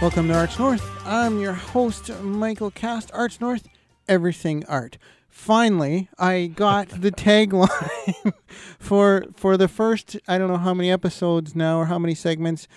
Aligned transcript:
Welcome 0.00 0.28
to 0.28 0.34
Arts 0.34 0.56
North. 0.60 0.88
I'm 1.04 1.40
your 1.40 1.54
host, 1.54 2.08
Michael 2.22 2.70
Cast. 2.70 3.10
Arts 3.12 3.40
North, 3.40 3.66
everything 4.06 4.64
art. 4.66 4.96
Finally, 5.28 6.08
I 6.16 6.52
got 6.54 6.88
the 6.88 7.10
tagline 7.10 8.32
for 8.78 9.24
for 9.34 9.56
the 9.56 9.66
first 9.66 10.16
I 10.28 10.38
don't 10.38 10.46
know 10.46 10.56
how 10.56 10.72
many 10.72 10.92
episodes 10.92 11.56
now 11.56 11.78
or 11.78 11.86
how 11.86 11.98
many 11.98 12.14
segments. 12.14 12.68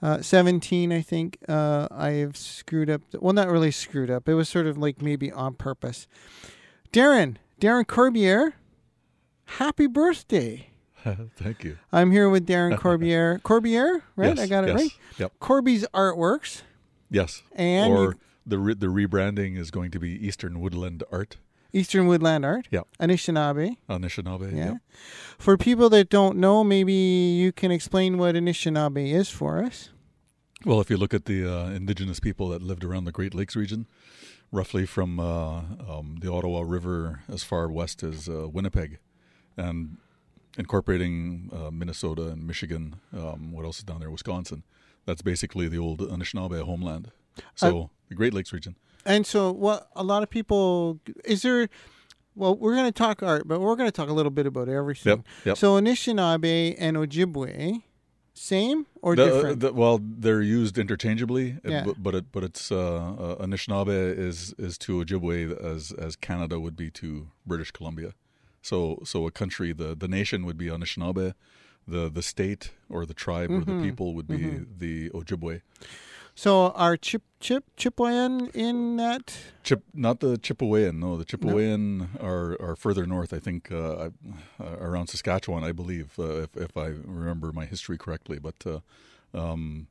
Uh, 0.00 0.22
17, 0.22 0.92
I 0.92 1.00
think. 1.00 1.38
Uh, 1.48 1.88
I 1.90 2.10
have 2.10 2.36
screwed 2.36 2.88
up. 2.88 3.02
Well, 3.12 3.32
not 3.32 3.48
really 3.48 3.72
screwed 3.72 4.08
up. 4.08 4.28
It 4.28 4.34
was 4.34 4.48
sort 4.48 4.66
of 4.66 4.78
like 4.78 5.02
maybe 5.02 5.32
on 5.32 5.54
purpose. 5.54 6.06
Darren, 6.92 7.38
Darren 7.60 7.86
Corbier, 7.86 8.52
happy 9.46 9.88
birthday. 9.88 10.68
Thank 11.36 11.64
you. 11.64 11.78
I'm 11.92 12.12
here 12.12 12.28
with 12.28 12.46
Darren 12.46 12.78
Corbier. 12.78 13.40
Corbier, 13.42 14.02
right? 14.14 14.36
Yes, 14.36 14.38
I 14.38 14.46
got 14.46 14.64
it 14.64 14.68
yes, 14.68 14.80
right. 14.80 14.90
Yep. 15.18 15.32
Corby's 15.40 15.84
Artworks. 15.92 16.62
Yes. 17.10 17.42
And 17.54 17.92
or 17.92 18.02
you- 18.04 18.14
the 18.46 18.58
re- 18.58 18.74
the 18.74 18.86
rebranding 18.86 19.56
is 19.58 19.70
going 19.70 19.90
to 19.90 19.98
be 19.98 20.10
Eastern 20.26 20.60
Woodland 20.60 21.02
Art, 21.12 21.36
Eastern 21.72 22.06
Woodland 22.06 22.44
Art. 22.46 22.66
Yeah. 22.70 22.82
Anishinaabe. 23.00 23.76
Anishinaabe. 23.88 24.52
Yeah. 24.56 24.64
Yep. 24.72 24.76
For 25.38 25.56
people 25.58 25.90
that 25.90 26.08
don't 26.08 26.38
know, 26.38 26.64
maybe 26.64 26.92
you 26.94 27.52
can 27.52 27.70
explain 27.70 28.16
what 28.18 28.34
Anishinaabe 28.34 29.12
is 29.12 29.28
for 29.30 29.62
us. 29.62 29.90
Well, 30.64 30.80
if 30.80 30.90
you 30.90 30.96
look 30.96 31.14
at 31.14 31.26
the 31.26 31.44
uh, 31.46 31.70
indigenous 31.70 32.20
people 32.20 32.48
that 32.48 32.62
lived 32.62 32.84
around 32.84 33.04
the 33.04 33.12
Great 33.12 33.34
Lakes 33.34 33.54
region, 33.54 33.86
roughly 34.50 34.86
from 34.86 35.20
uh, 35.20 35.58
um, 35.88 36.16
the 36.20 36.32
Ottawa 36.32 36.62
River 36.66 37.20
as 37.28 37.44
far 37.44 37.68
west 37.68 38.02
as 38.02 38.28
uh, 38.28 38.48
Winnipeg, 38.48 38.98
and 39.56 39.98
incorporating 40.56 41.50
uh, 41.52 41.70
Minnesota 41.70 42.28
and 42.28 42.46
Michigan, 42.46 42.96
um, 43.12 43.52
what 43.52 43.64
else 43.64 43.78
is 43.78 43.84
down 43.84 44.00
there? 44.00 44.10
Wisconsin. 44.10 44.64
That's 45.08 45.22
basically 45.22 45.68
the 45.68 45.78
old 45.78 46.00
Anishinaabe 46.00 46.60
homeland. 46.62 47.10
So 47.54 47.88
the 48.10 48.14
Great 48.14 48.34
Lakes 48.34 48.52
region. 48.52 48.76
And 49.06 49.26
so, 49.26 49.50
what 49.50 49.88
a 49.96 50.02
lot 50.04 50.22
of 50.22 50.28
people 50.28 51.00
is 51.24 51.40
there. 51.42 51.70
Well, 52.34 52.54
we're 52.54 52.74
going 52.74 52.84
to 52.84 52.92
talk 52.92 53.22
art, 53.22 53.48
but 53.48 53.58
we're 53.60 53.74
going 53.74 53.88
to 53.88 53.98
talk 54.00 54.10
a 54.10 54.12
little 54.12 54.30
bit 54.30 54.46
about 54.46 54.68
everything. 54.68 55.10
Yep. 55.16 55.26
Yep. 55.46 55.56
So 55.56 55.80
Anishinaabe 55.80 56.76
and 56.78 56.96
Ojibwe, 56.98 57.82
same 58.34 58.84
or 59.00 59.16
The- 59.16 59.22
uh, 59.22 59.26
different? 59.34 59.60
the- 59.60 59.72
well, 59.72 59.98
they're 60.02 60.42
used 60.42 60.76
interchangeably, 60.76 61.46
uh, 61.64 61.70
Yeah. 61.70 61.84
but 61.86 62.02
but, 62.02 62.14
it, 62.14 62.24
but 62.30 62.44
it's 62.44 62.70
uh, 62.70 62.76
uh, 62.78 63.44
Anishinaabe 63.46 63.96
is 64.28 64.54
is 64.58 64.76
to 64.78 65.02
Ojibwe 65.02 65.56
as 65.72 65.90
as 65.92 66.16
Canada 66.16 66.60
would 66.60 66.76
be 66.76 66.90
to 67.00 67.28
British 67.46 67.70
Columbia. 67.70 68.12
So 68.60 69.00
so 69.04 69.26
a 69.26 69.30
country, 69.30 69.72
the 69.72 69.94
the 69.96 70.08
nation 70.08 70.44
would 70.44 70.58
be 70.58 70.66
Anishinaabe, 70.66 71.32
the 71.88 72.08
the 72.08 72.22
state 72.22 72.72
or 72.88 73.06
the 73.06 73.14
tribe 73.14 73.50
or 73.50 73.60
Mm-hmm. 73.60 73.78
the 73.80 73.82
people 73.88 74.14
would 74.14 74.28
be 74.28 74.60
the 74.84 75.10
Ojibwe. 75.10 75.62
so 76.34 76.70
are 76.84 76.96
Chip 76.96 77.22
Chip 77.40 77.64
Chipewyan 77.76 78.50
in 78.54 78.96
that? 78.96 79.24
Chip, 79.64 79.82
not 79.94 80.20
the 80.20 80.36
Chipewyan. 80.38 80.94
No, 81.04 81.16
the 81.16 81.24
Chipewyan 81.24 82.08
are 82.22 82.50
are 82.60 82.76
further 82.76 83.06
north. 83.06 83.32
I 83.32 83.40
think 83.46 83.70
uh, 83.72 83.76
uh, 83.76 84.10
around 84.88 85.06
Saskatchewan, 85.08 85.62
I 85.64 85.72
believe, 85.72 86.08
uh, 86.18 86.42
if 86.46 86.56
if 86.56 86.76
I 86.76 86.86
remember 87.20 87.52
my 87.52 87.64
history 87.74 87.98
correctly. 87.98 88.38
But 88.38 88.58
uh, 88.66 88.80
um, 89.42 89.86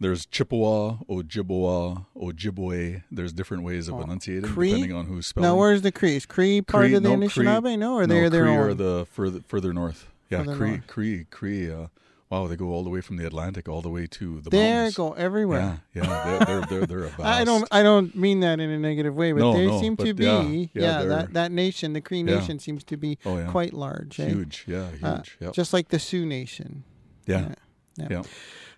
there's 0.00 0.26
Chippewa, 0.26 0.98
Ojibwa, 1.08 2.06
Ojibwe. 2.16 3.02
There's 3.10 3.32
different 3.32 3.62
ways 3.64 3.88
of 3.88 4.00
enunciating 4.00 4.50
Cree? 4.50 4.70
depending 4.70 4.96
on 4.96 5.06
who's 5.06 5.26
spelling. 5.26 5.48
Now, 5.50 5.56
where's 5.56 5.82
the 5.82 5.92
Cree? 5.92 6.16
Is 6.16 6.26
Cree 6.26 6.60
part 6.62 6.82
Cree- 6.86 6.94
of 6.94 7.02
the 7.02 7.08
no, 7.16 7.28
Cree- 7.28 7.44
no, 7.76 7.94
or 7.96 8.06
no, 8.06 8.06
they're 8.06 8.30
their 8.30 8.44
Cree 8.44 8.52
own. 8.52 8.58
are 8.70 8.74
the 8.74 9.06
further 9.10 9.40
further 9.46 9.72
north. 9.72 10.06
Yeah, 10.30 10.44
Cree. 10.44 10.80
Cree, 10.86 11.24
Cree. 11.30 11.70
Uh, 11.70 11.86
wow, 12.30 12.46
they 12.46 12.56
go 12.56 12.66
all 12.66 12.84
the 12.84 12.90
way 12.90 13.00
from 13.00 13.16
the 13.16 13.26
Atlantic 13.26 13.68
all 13.68 13.80
the 13.80 13.88
way 13.88 14.06
to 14.06 14.40
the 14.42 14.50
there 14.50 14.74
mountains. 14.74 14.94
go 14.96 15.12
everywhere. 15.12 15.80
Yeah, 15.94 16.02
yeah, 16.04 16.24
they're 16.24 16.44
they're 16.46 16.66
they're, 16.66 16.86
they're 16.86 17.04
a 17.04 17.08
vast. 17.08 17.20
I 17.40 17.44
don't. 17.44 17.66
I 17.70 17.82
don't 17.82 18.14
mean 18.14 18.40
that 18.40 18.60
in 18.60 18.68
a 18.70 18.78
negative 18.78 19.14
way, 19.14 19.32
but 19.32 19.40
No, 19.40 19.52
they 19.54 19.66
no, 19.66 19.80
seem 19.80 19.96
to 19.96 20.04
but 20.04 20.16
be. 20.16 20.24
yeah, 20.24 20.40
Yeah, 20.40 20.60
yeah, 20.74 20.98
they're- 20.98 21.08
that 21.08 21.32
that 21.32 21.52
nation, 21.52 21.92
the 21.94 22.00
Cree 22.02 22.18
Yeah. 22.18 22.38
Nation, 22.38 22.58
seems 22.58 22.84
to 22.84 22.96
be 22.96 23.18
Oh 23.24 23.38
yeah, 23.38 23.50
quite 23.50 23.72
large. 23.72 24.20
eh? 24.20 24.28
huge. 24.28 24.64
Yeah, 24.66 24.90
huge. 24.90 25.02
Uh, 25.04 25.22
yep. 25.40 25.52
Just 25.54 25.72
like 25.72 25.88
the 25.88 25.98
Sioux 25.98 26.26
Nation. 26.26 26.84
yeah. 27.26 27.54
yeah. 27.96 28.06
Yeah. 28.10 28.22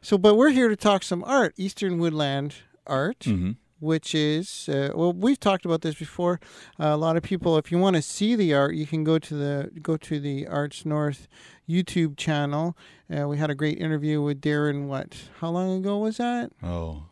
So, 0.02 0.16
but 0.16 0.36
we're 0.36 0.48
here 0.50 0.68
to 0.70 0.76
talk 0.76 1.02
some 1.02 1.22
art, 1.24 1.52
Eastern 1.58 1.98
Woodland 1.98 2.54
art, 2.86 3.24
hmm 3.24 3.52
which 3.80 4.14
is 4.14 4.68
uh, 4.68 4.90
well, 4.94 5.12
we've 5.12 5.40
talked 5.40 5.64
about 5.64 5.82
this 5.82 5.94
before. 5.96 6.40
Uh, 6.78 6.86
a 6.86 6.96
lot 6.96 7.16
of 7.16 7.22
people, 7.22 7.58
if 7.58 7.72
you 7.72 7.78
want 7.78 7.96
to 7.96 8.02
see 8.02 8.36
the 8.36 8.54
art, 8.54 8.74
you 8.74 8.86
can 8.86 9.04
go 9.04 9.18
to 9.18 9.34
the 9.34 9.70
go 9.82 9.96
to 9.96 10.20
the 10.20 10.46
Arts 10.46 10.86
North 10.86 11.28
YouTube 11.68 12.16
channel. 12.16 12.76
Uh, 13.14 13.26
we 13.26 13.38
had 13.38 13.50
a 13.50 13.54
great 13.54 13.78
interview 13.78 14.22
with 14.22 14.40
Darren. 14.40 14.86
What? 14.86 15.16
How 15.40 15.50
long 15.50 15.78
ago 15.78 15.98
was 15.98 16.18
that? 16.18 16.52
Oh, 16.62 17.04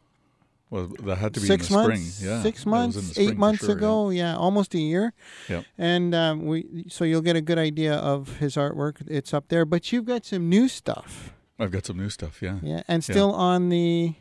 well, 0.71 0.89
that 1.05 1.17
had 1.17 1.35
to 1.35 1.41
be 1.41 1.47
six 1.47 1.71
in 1.71 1.77
the 1.77 1.83
months, 1.83 2.15
spring. 2.15 2.31
Yeah, 2.31 2.43
six 2.43 2.67
months, 2.67 2.97
in 2.97 3.03
the 3.03 3.09
spring 3.09 3.29
eight 3.31 3.39
months 3.39 3.65
sure, 3.65 3.77
ago. 3.77 4.11
Yeah. 4.11 4.37
almost 4.37 4.75
a 4.75 4.79
year. 4.79 5.15
Yep. 5.49 5.65
And 5.79 6.15
um, 6.15 6.47
we, 6.47 6.85
so 6.89 7.05
you'll 7.05 7.23
get 7.23 7.37
a 7.37 7.41
good 7.41 7.59
idea 7.59 7.95
of 7.95 8.37
his 8.39 8.57
artwork. 8.57 8.97
It's 9.07 9.33
up 9.33 9.49
there, 9.49 9.65
but 9.65 9.93
you've 9.93 10.05
got 10.05 10.27
some 10.27 10.49
new 10.49 10.69
stuff. 10.69 11.33
I've 11.59 11.71
got 11.71 11.87
some 11.87 11.97
new 11.97 12.11
stuff. 12.11 12.43
Yeah, 12.43 12.59
Yeah, 12.63 12.83
and 12.87 13.03
still 13.03 13.33
on 13.33 13.71
the 13.71 14.15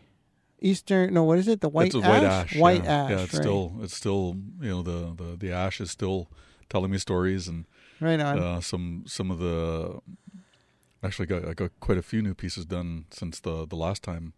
eastern. 0.59 1.13
No, 1.13 1.23
what 1.23 1.37
is 1.39 1.47
it? 1.47 1.61
The 1.61 1.69
white 1.69 1.93
ash. 1.95 2.01
white 2.03 2.23
ash. 2.23 2.55
White 2.55 2.83
yeah. 2.83 3.03
ash. 3.03 3.09
Yeah, 3.11 3.19
it's 3.23 3.33
right. 3.33 3.41
still 3.43 3.73
it's 3.81 3.95
still 3.95 4.37
you 4.61 4.69
know 4.69 4.81
the 4.81 5.13
the 5.15 5.37
the 5.37 5.51
ash 5.51 5.79
is 5.81 5.91
still 5.91 6.27
telling 6.69 6.91
me 6.91 6.97
stories 6.97 7.47
and 7.47 7.65
right 7.99 8.19
on. 8.19 8.39
uh, 8.39 8.61
some 8.61 9.03
some 9.07 9.31
of 9.31 9.39
the 9.39 9.99
actually 11.03 11.25
got 11.27 11.45
I 11.47 11.53
got 11.53 11.71
quite 11.79 11.97
a 11.97 12.01
few 12.03 12.21
new 12.21 12.33
pieces 12.33 12.65
done 12.65 13.05
since 13.11 13.39
the 13.39 13.65
the 13.67 13.75
last 13.75 14.03
time 14.03 14.33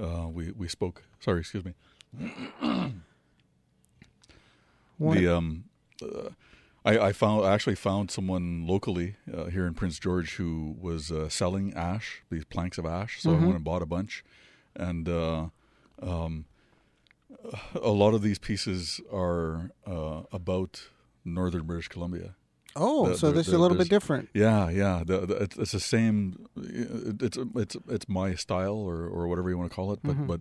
uh, 0.00 0.26
we 0.28 0.52
we 0.52 0.68
spoke. 0.68 1.04
Sorry, 1.20 1.40
excuse 1.40 1.64
me. 1.64 1.74
The 5.00 5.28
um, 5.28 5.64
uh, 6.02 6.30
I, 6.84 6.98
I 6.98 7.12
found 7.12 7.44
actually 7.44 7.74
found 7.76 8.10
someone 8.10 8.66
locally 8.66 9.16
uh, 9.32 9.44
here 9.46 9.66
in 9.66 9.74
Prince 9.74 9.98
George 9.98 10.34
who 10.36 10.76
was 10.80 11.10
uh, 11.12 11.28
selling 11.28 11.72
ash, 11.74 12.22
these 12.30 12.44
planks 12.44 12.78
of 12.78 12.86
ash. 12.86 13.20
So 13.20 13.30
Mhm. 13.30 13.36
I 13.36 13.40
went 13.40 13.54
and 13.56 13.64
bought 13.64 13.82
a 13.82 13.86
bunch, 13.86 14.24
and 14.74 15.08
uh, 15.08 15.48
um, 16.02 16.44
a 17.74 17.90
lot 17.90 18.14
of 18.14 18.22
these 18.22 18.38
pieces 18.38 19.00
are 19.12 19.70
uh, 19.86 20.22
about 20.32 20.88
northern 21.24 21.62
British 21.66 21.88
Columbia. 21.88 22.34
oh, 22.76 23.08
the- 23.08 23.18
so 23.18 23.32
this 23.32 23.48
is 23.48 23.54
a 23.54 23.58
little 23.58 23.76
bit 23.76 23.88
different. 23.88 24.28
Yeah, 24.34 24.70
yeah. 24.70 25.02
The, 25.04 25.26
the, 25.26 25.34
it's, 25.36 25.56
it's 25.58 25.72
the 25.72 25.80
same. 25.80 26.46
It's 26.56 27.36
it's 27.56 27.76
it's 27.88 28.08
my 28.08 28.34
style 28.34 28.74
or, 28.76 29.06
or 29.06 29.26
whatever 29.28 29.50
you 29.50 29.58
want 29.58 29.70
to 29.70 29.74
call 29.74 29.92
it. 29.92 30.00
But 30.02 30.16
Mhm. 30.16 30.26
but 30.26 30.40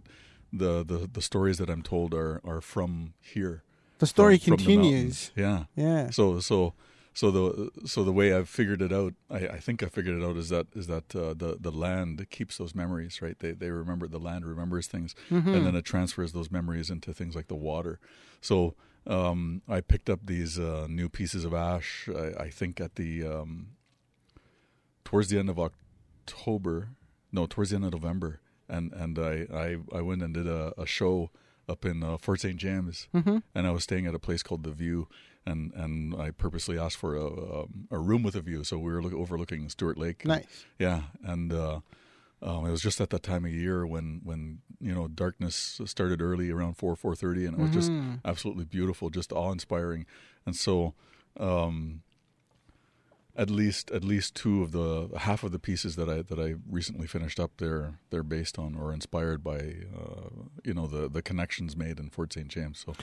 the, 0.53 0.83
the 0.85 1.09
the 1.11 1.21
stories 1.21 1.57
that 1.57 1.69
I'm 1.69 1.81
told 1.81 2.13
are 2.13 2.41
are 2.43 2.61
from 2.61 3.13
here. 3.19 3.63
The 3.99 4.07
story 4.07 4.37
from- 4.37 4.51
from 4.51 4.57
continues. 4.57 4.83
mountains. 4.83 5.31
yeah. 5.35 5.63
yeah. 5.75 6.09
So 6.11 6.39
so 6.39 6.73
so 7.19 7.25
the 7.37 7.71
so 7.93 8.03
the 8.03 8.11
way 8.19 8.27
I've 8.31 8.47
figured 8.59 8.81
it 8.87 8.93
out, 8.93 9.13
I, 9.29 9.41
I 9.57 9.59
think 9.65 9.81
I 9.81 9.87
figured 9.87 10.15
it 10.21 10.23
out 10.27 10.37
is 10.37 10.49
that 10.49 10.67
is 10.75 10.85
that 10.87 11.15
uh, 11.15 11.33
the 11.41 11.57
the 11.59 11.71
land 11.71 12.13
keeps 12.29 12.57
those 12.59 12.75
memories, 12.75 13.21
right? 13.25 13.37
They 13.39 13.53
they 13.61 13.71
remember 13.71 14.07
the 14.07 14.19
land 14.29 14.45
remembers 14.45 14.85
things, 14.87 15.15
Mhm. 15.31 15.53
and 15.55 15.65
then 15.65 15.75
it 15.75 15.85
transfers 15.85 16.31
those 16.33 16.51
memories 16.51 16.89
into 16.91 17.13
things 17.13 17.35
like 17.35 17.47
the 17.47 17.55
water. 17.71 17.99
So 18.41 18.75
um, 19.07 19.61
I 19.67 19.81
picked 19.81 20.09
up 20.13 20.19
these 20.25 20.59
uh, 20.59 20.85
new 20.89 21.09
pieces 21.09 21.43
of 21.45 21.53
ash. 21.53 22.07
I, 22.23 22.43
I 22.45 22.49
think 22.51 22.79
at 22.79 22.93
the 22.95 23.11
um, 23.35 23.51
towards 25.03 25.29
the 25.29 25.39
end 25.39 25.49
of 25.49 25.59
October, 25.59 26.89
no, 27.31 27.45
towards 27.47 27.69
the 27.71 27.77
end 27.77 27.85
of 27.85 27.93
November, 27.93 28.41
and 28.69 28.93
and 28.93 29.17
I 29.17 29.47
I, 29.53 29.77
I 29.99 30.01
went 30.01 30.21
and 30.21 30.33
did 30.33 30.47
a, 30.47 30.73
a 30.77 30.85
show 30.85 31.31
up 31.69 31.83
in 31.85 32.01
uh, 32.03 32.17
Fort 32.17 32.39
St. 32.41 32.57
James, 32.57 33.07
Mhm. 33.13 33.43
and 33.55 33.67
I 33.67 33.71
was 33.71 33.83
staying 33.83 34.05
at 34.07 34.15
a 34.15 34.19
place 34.19 34.41
called 34.43 34.63
the 34.63 34.71
View, 34.71 35.07
and 35.51 35.71
and 35.73 36.15
I 36.25 36.31
purposely 36.31 36.77
asked 36.79 36.97
for 36.97 37.15
a 37.15 37.25
um, 37.61 37.87
a 37.91 37.99
room 37.99 38.23
with 38.23 38.35
a 38.35 38.41
view, 38.41 38.63
so 38.63 38.77
we 38.77 38.91
were 38.91 39.01
look, 39.01 39.13
overlooking 39.13 39.69
Stuart 39.69 39.97
Lake. 39.97 40.25
Nice. 40.25 40.65
Yeah, 40.77 41.01
and 41.23 41.51
uh, 41.53 41.79
um, 42.41 42.65
it 42.67 42.71
was 42.71 42.81
just 42.81 42.99
at 43.01 43.09
that 43.11 43.23
time 43.23 43.45
of 43.45 43.51
year 43.53 43.85
when 43.87 44.21
when 44.23 44.59
you 44.79 44.93
know 44.93 45.07
darkness 45.07 45.79
started 45.85 46.21
early 46.21 46.51
around 46.51 46.73
four 46.77 46.95
four 46.95 47.15
thirty, 47.15 47.45
and 47.45 47.57
it 47.57 47.61
was 47.61 47.71
just 47.71 47.91
Mhm. 47.91 48.19
absolutely 48.25 48.65
beautiful, 48.65 49.09
just 49.09 49.31
awe 49.31 49.51
inspiring, 49.51 50.05
and 50.45 50.55
so. 50.55 50.93
Um, 51.39 52.01
at 53.35 53.51
least, 53.51 53.91
at 53.91 54.03
least 54.03 54.33
two 54.33 54.63
of 54.63 54.71
the 54.71 55.09
half 55.19 55.43
of 55.43 55.51
the 55.51 55.59
pieces 55.59 55.95
that 55.95 56.09
I 56.09 56.23
that 56.23 56.39
I 56.39 56.55
recently 56.67 57.05
finished 57.05 57.39
up, 57.39 57.51
they're 57.57 57.99
they're 58.09 58.23
based 58.23 58.57
on 58.57 58.73
or 58.75 58.91
inspired 58.91 59.43
by, 59.43 59.59
uh, 59.95 60.29
you 60.63 60.73
know, 60.73 60.87
the 60.87 61.07
the 61.07 61.21
connections 61.21 61.77
made 61.77 61.99
in 61.99 62.09
Fort 62.09 62.33
St. 62.33 62.47
James. 62.47 62.83
So 62.83 62.95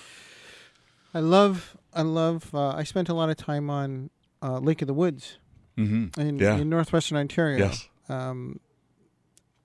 I 1.15 1.21
love. 1.21 1.77
I 1.93 2.03
love. 2.03 2.53
Uh, 2.55 2.71
I 2.71 2.83
spent 2.85 3.09
a 3.09 3.15
lot 3.15 3.31
of 3.31 3.37
time 3.37 3.71
on 3.71 4.11
uh, 4.43 4.59
Lake 4.59 4.83
of 4.83 4.89
the 4.89 4.95
Woods 4.95 5.39
mm-hmm. 5.79 6.21
in, 6.21 6.39
Yeah. 6.39 6.57
in 6.57 6.69
northwestern 6.69 7.17
Ontario. 7.17 7.59
yes, 7.67 7.89
Um, 8.09 8.59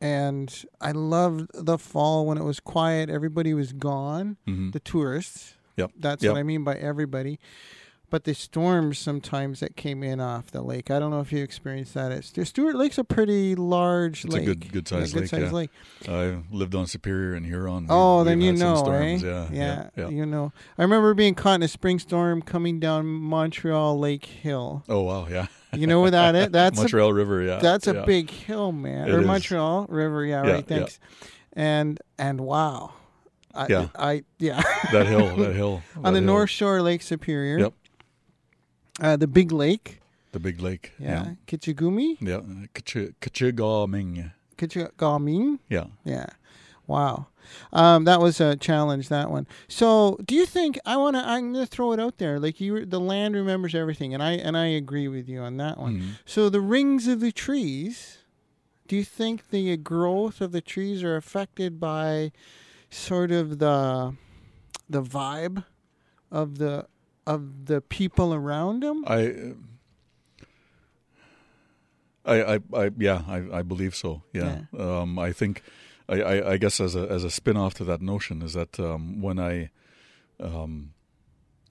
and 0.02 0.64
I 0.80 0.92
loved 0.92 1.50
the 1.54 1.78
fall 1.78 2.26
when 2.26 2.38
it 2.38 2.44
was 2.44 2.60
quiet. 2.60 3.10
Everybody 3.10 3.54
was 3.54 3.74
gone. 3.74 4.38
hmm 4.46 4.70
The 4.72 4.80
tourists. 4.80 5.56
Yep. 5.78 5.92
That's 6.00 6.24
Yep. 6.24 6.34
what 6.34 6.40
I 6.40 6.44
mean 6.44 6.64
by 6.64 6.76
everybody. 6.76 7.40
But 8.10 8.24
the 8.24 8.34
storms 8.34 8.98
sometimes 8.98 9.60
that 9.60 9.76
came 9.76 10.02
in 10.04 10.20
off 10.20 10.52
the 10.52 10.62
lake. 10.62 10.90
I 10.90 10.98
don't 11.00 11.12
know 11.12 11.20
if 11.20 11.32
you 11.32 11.44
experienced 11.44 11.94
that. 11.94 12.12
It's 12.12 12.34
Stuart 12.50 12.76
Lake's 12.76 12.98
a 12.98 13.04
pretty 13.04 13.56
large 13.56 14.26
It's 14.26 14.34
lake. 14.34 14.48
It's 14.48 14.52
a 14.52 14.56
good 14.56 14.72
good 14.72 14.88
sized 14.88 15.14
good 15.14 15.22
lake. 15.22 15.30
sized 15.30 15.46
yeah. 15.46 15.52
lake. 15.52 15.70
I 16.08 16.38
lived 16.52 16.74
on 16.76 16.88
Superior 16.88 17.36
and 17.36 17.46
Huron. 17.46 17.88
Oh, 17.90 18.24
then 18.24 18.42
you 18.42 18.54
know, 18.54 18.76
storms. 18.78 19.24
eh? 19.24 19.28
Yeah, 19.28 19.48
yeah, 19.52 19.90
yeah. 19.96 20.10
you 20.10 20.26
know. 20.26 20.52
I 20.78 20.82
remember 20.82 21.14
being 21.14 21.36
caught 21.36 21.56
in 21.56 21.64
a 21.64 21.68
spring 21.68 22.00
storm 22.00 22.42
coming 22.42 22.80
down 22.80 23.06
Montreal 23.06 24.00
Lake 24.00 24.26
Hill. 24.26 24.84
Oh 24.90 25.02
wow, 25.02 25.28
yeah. 25.28 25.48
You 25.72 25.86
know 25.86 26.02
where 26.02 26.12
that 26.12 26.34
is? 26.36 26.50
That's 26.52 26.80
a, 26.80 26.82
Montreal 26.82 27.14
River, 27.14 27.44
yeah. 27.44 27.60
that's 27.60 27.86
a 27.86 28.04
big 28.04 28.32
hill, 28.32 28.72
man. 28.72 29.08
It 29.08 29.14
or 29.14 29.20
is. 29.22 29.28
Montreal 29.28 29.86
River, 29.88 30.26
yeah, 30.26 30.44
Yeah, 30.44 30.52
right. 30.54 30.68
Thanks. 30.68 31.00
And 31.54 32.00
and 32.18 32.42
wow, 32.42 32.94
I, 33.54 33.68
Yeah. 33.68 33.88
I 33.96 34.24
yeah. 34.40 34.64
that 34.92 35.06
hill, 35.06 35.36
that 35.38 35.54
hill 35.56 35.84
on 35.98 36.04
that 36.04 36.12
the 36.12 36.18
hill. 36.20 36.26
North 36.26 36.50
Shore, 36.50 36.82
Lake 36.82 37.04
Superior. 37.04 37.60
Yep. 37.60 37.74
Uh, 39.00 39.16
the 39.16 39.28
big 39.28 39.52
lake, 39.52 40.00
the 40.32 40.40
big 40.40 40.60
lake. 40.62 40.92
yeah, 41.00 41.34
Kichigumi, 41.48 42.18
yeah, 42.20 42.42
yeah. 42.48 42.66
Kachi- 42.74 43.14
Kachigaming. 43.22 44.32
Kichigaming, 44.58 45.60
Yeah. 45.70 45.86
yeah. 46.04 46.28
Wow, 46.88 47.28
um, 47.72 48.06
that 48.06 48.20
was 48.20 48.42
a 48.42 48.56
challenge. 48.56 49.10
That 49.10 49.30
one. 49.30 49.46
So, 49.68 50.18
do 50.26 50.34
you 50.34 50.46
think 50.48 50.80
I 50.88 50.98
want 50.98 51.16
to? 51.16 51.20
I'm 51.22 51.54
going 51.54 51.64
to 51.66 51.70
throw 51.70 51.92
it 51.94 52.00
out 52.00 52.18
there. 52.18 52.40
Like 52.40 52.60
you, 52.60 52.84
the 52.86 53.00
land 53.00 53.36
remembers 53.36 53.76
everything, 53.76 54.14
and 54.14 54.24
I 54.24 54.32
and 54.34 54.58
I 54.58 54.66
agree 54.68 55.08
with 55.08 55.30
you 55.30 55.40
on 55.42 55.58
that 55.58 55.78
one. 55.78 56.00
Mhm. 56.00 56.08
So 56.26 56.50
the 56.50 56.62
rings 56.62 57.08
of 57.08 57.20
the 57.20 57.32
trees. 57.32 58.18
Do 58.88 58.96
you 58.96 59.04
think 59.04 59.52
the 59.52 59.78
growth 59.78 60.42
of 60.42 60.52
the 60.52 60.62
trees 60.62 61.04
are 61.04 61.16
affected 61.16 61.80
by 61.80 62.32
sort 62.90 63.32
of 63.32 63.60
the 63.60 64.16
the 64.90 65.04
vibe 65.04 65.64
of 66.32 66.58
the 66.58 66.88
of 67.26 67.66
the 67.66 67.82
people 67.82 68.34
around 68.34 68.84
him? 68.84 69.04
I, 69.08 69.54
I, 72.26 72.56
I, 72.56 72.60
I, 72.74 72.92
yeah, 72.98 73.24
I, 73.28 73.60
I 73.60 73.62
believe 73.62 73.96
so. 73.96 74.24
Yeah. 74.34 74.62
Um, 74.78 75.18
I 75.18 75.32
think, 75.32 75.64
I, 76.08 76.22
I, 76.22 76.52
I 76.54 76.58
guess 76.58 76.80
as 76.80 76.96
a 76.96 77.08
as 77.08 77.24
a 77.24 77.30
spin 77.30 77.58
off 77.58 77.74
to 77.76 77.84
that 77.86 78.02
notion 78.02 78.42
is 78.42 78.54
that 78.54 78.80
um, 78.80 79.22
when 79.22 79.40
I, 79.40 79.70
um, 80.40 80.94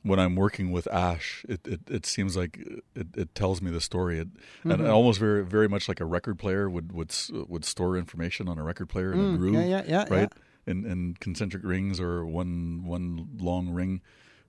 when 0.05 0.21
I'm 0.21 0.37
working 0.37 0.71
with 0.71 0.87
Ash, 0.89 1.45
it, 1.49 1.67
it, 1.67 1.81
it 1.89 2.06
seems 2.06 2.37
like 2.37 2.59
it, 2.94 3.09
it 3.17 3.35
tells 3.35 3.61
me 3.61 3.71
the 3.71 3.81
story. 3.81 4.21
It, 4.21 4.29
Mm-hmm. 4.65 4.71
And 4.71 4.89
almost 4.89 5.19
very 5.19 5.44
very 5.44 5.69
much 5.69 5.89
like 5.89 6.01
a 6.01 6.05
record 6.05 6.39
player 6.39 6.69
would 6.69 6.93
would 6.93 7.15
would 7.31 7.65
store 7.65 7.97
information 7.97 8.49
on 8.49 8.59
a 8.59 8.62
record 8.62 8.89
player 8.89 9.12
in 9.12 9.21
a 9.21 9.25
Mm, 9.25 9.37
groove, 9.37 9.55
yeah, 9.55 9.65
yeah, 9.65 9.85
yeah, 9.87 10.05
right? 10.09 10.33
In 10.67 10.85
in 10.85 11.17
concentric 11.21 11.65
rings 11.65 12.01
or 12.01 12.25
one 12.27 12.85
one 12.85 13.29
long 13.39 13.71
ring. 13.71 14.03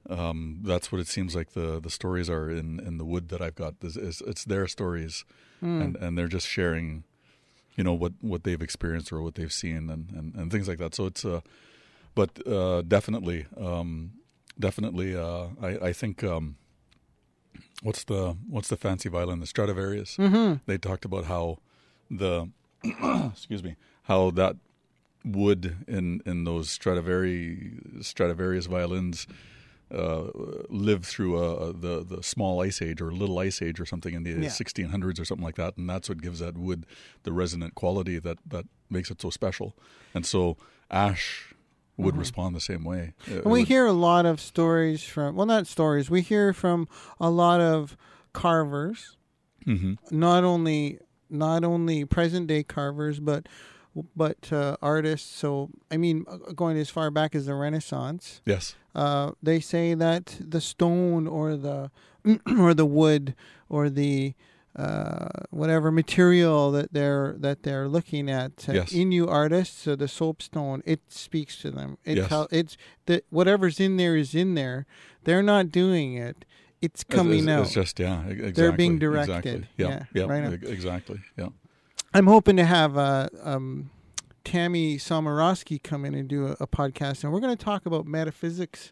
Um, 0.10 0.60
that's 0.64 0.92
what 0.92 1.02
it 1.02 1.08
seems 1.08 1.36
like 1.36 1.52
the 1.54 1.80
the 1.80 1.90
stories 1.90 2.30
are 2.30 2.50
in, 2.50 2.80
in 2.80 2.98
the 2.98 3.06
wood 3.06 3.30
that 3.30 3.42
I've 3.42 3.56
got. 3.56 3.76
Is 3.82 4.22
it's 4.26 4.46
their 4.46 4.68
stories, 4.68 5.26
Mm. 5.62 5.84
and 5.84 5.96
and 5.98 6.18
they're 6.18 6.30
just 6.30 6.48
sharing, 6.48 7.04
you 7.76 7.84
know 7.84 7.94
what 7.94 8.14
what 8.22 8.44
they've 8.44 8.62
experienced 8.62 9.12
or 9.12 9.22
what 9.22 9.36
they've 9.36 9.52
seen 9.54 9.90
and 9.90 10.10
and, 10.12 10.36
and 10.36 10.52
things 10.52 10.68
like 10.68 10.78
that. 10.78 10.96
So 10.96 11.06
it's 11.06 11.26
uh, 11.26 11.42
but 12.16 12.30
uh, 12.48 12.82
definitely 12.82 13.46
um, 13.60 14.12
definitely 14.58 15.16
uh, 15.16 15.48
I 15.62 15.90
I 15.90 15.94
think 15.94 16.24
um, 16.24 16.56
what's 17.84 18.04
the 18.06 18.38
what's 18.50 18.70
the 18.70 18.78
fancy 18.78 19.10
violin 19.10 19.40
the 19.42 19.48
Stradivarius. 19.48 20.18
Mm-hmm. 20.18 20.56
They 20.66 20.78
talked 20.78 21.06
about 21.06 21.26
how 21.26 21.58
the 22.10 22.50
excuse 23.34 23.64
me 23.64 23.76
how 24.04 24.32
that 24.32 24.56
wood 25.26 25.76
in 25.88 26.22
in 26.26 26.46
those 26.46 26.70
Stradivari 26.72 27.74
Stradivarius 28.02 28.66
violins 28.68 29.28
uh, 29.92 30.28
lived 30.70 31.06
through 31.06 31.38
a, 31.44 31.74
the 31.74 32.04
the 32.04 32.22
small 32.24 32.62
ice 32.62 32.82
age 32.82 33.02
or 33.02 33.12
little 33.12 33.40
ice 33.40 33.62
age 33.62 33.80
or 33.80 33.86
something 33.86 34.14
in 34.14 34.24
the 34.24 34.32
Yeah. 34.32 34.50
1600s 34.50 35.20
or 35.20 35.26
something 35.26 35.44
like 35.46 35.56
that, 35.56 35.78
and 35.78 35.90
that's 35.90 36.08
what 36.10 36.22
gives 36.22 36.40
that 36.40 36.58
wood 36.58 36.86
the 37.24 37.32
resonant 37.34 37.76
quality 37.76 38.20
that 38.20 38.38
that 38.48 38.66
makes 38.90 39.10
it 39.12 39.22
so 39.22 39.30
special. 39.30 39.76
And 40.14 40.26
so 40.26 40.58
ash 40.92 41.54
would 41.98 42.16
respond 42.16 42.56
the 42.56 42.62
same 42.62 42.84
way. 42.86 43.14
It 43.28 43.44
And 43.44 43.52
we 43.52 43.60
would- 43.60 43.68
hear 43.68 43.86
a 43.86 43.92
lot 43.92 44.26
of 44.26 44.40
stories 44.40 45.04
from 45.04 45.36
well, 45.36 45.46
not 45.46 45.68
stories. 45.68 46.10
We 46.10 46.22
hear 46.22 46.54
from 46.54 46.88
a 47.20 47.30
lot 47.30 47.60
of 47.60 47.98
carvers, 48.34 49.18
Mhm. 49.66 49.98
not 50.12 50.44
only 50.44 51.00
not 51.30 51.64
only 51.64 52.06
present 52.06 52.48
day 52.48 52.64
carvers, 52.64 53.20
but 53.20 53.48
but 54.16 54.52
uh, 54.52 54.78
artists. 54.82 55.30
So 55.36 55.70
I 55.92 55.98
mean, 55.98 56.26
uh, 56.28 56.38
going 56.54 56.78
as 56.78 56.90
far 56.90 57.12
back 57.12 57.36
as 57.36 57.46
the 57.46 57.56
Renaissance, 57.56 58.42
Yes. 58.46 58.76
uh, 58.96 59.32
they 59.42 59.60
say 59.60 59.94
that 59.94 60.38
the 60.40 60.62
stone 60.62 61.28
or 61.28 61.56
the 61.56 61.92
or 62.60 62.74
the 62.74 62.86
wood 62.86 63.36
or 63.70 63.90
the 63.90 64.34
uh, 64.76 65.28
whatever 65.50 65.92
material 65.92 66.72
that 66.72 66.94
they're 66.94 67.36
that 67.40 67.64
they're 67.64 67.88
looking 67.88 68.30
at 68.30 68.68
uh, 68.70 68.74
Yes. 68.74 68.94
Innu 68.94 69.28
artists, 69.28 69.88
uh, 69.88 69.96
the 69.96 70.08
soapstone, 70.08 70.82
it 70.86 71.02
speaks 71.10 71.58
to 71.62 71.72
them. 71.72 71.98
It 72.06 72.18
Yes. 72.18 72.30
tell, 72.30 72.48
it's 72.52 72.78
that 73.08 73.26
whatever's 73.30 73.80
in 73.80 73.98
there 73.98 74.16
is 74.16 74.36
in 74.36 74.54
there. 74.56 74.86
They're 75.24 75.44
not 75.44 75.72
doing 75.72 76.14
it. 76.14 76.46
It's 76.82 77.02
It's- 77.02 77.18
coming 77.18 77.40
it's, 77.40 77.48
out. 77.50 77.62
It's 77.66 77.74
just 77.74 78.00
yeah, 78.00 78.26
exactly. 78.28 78.72
being 78.78 79.00
directed. 79.00 79.30
Exactly. 79.38 79.68
Yeah, 79.78 79.88
Yeah, 79.88 80.04
yeah, 80.14 80.24
right 80.50 80.64
exactly. 80.64 81.20
Yeah. 81.38 81.50
I'm 82.14 82.28
hoping 82.28 82.58
to 82.58 82.66
have 82.66 82.98
uh, 82.98 83.30
um, 83.44 83.92
Tammy 84.44 84.98
Somarowski 84.98 85.82
come 85.82 86.06
in 86.06 86.16
and 86.16 86.28
do 86.28 86.48
a, 86.48 86.52
a 86.60 86.68
podcast, 86.68 87.24
and 87.24 87.32
we're 87.32 87.40
going 87.40 87.56
to 87.56 87.64
talk 87.64 87.86
about 87.86 88.06
metaphysics 88.06 88.92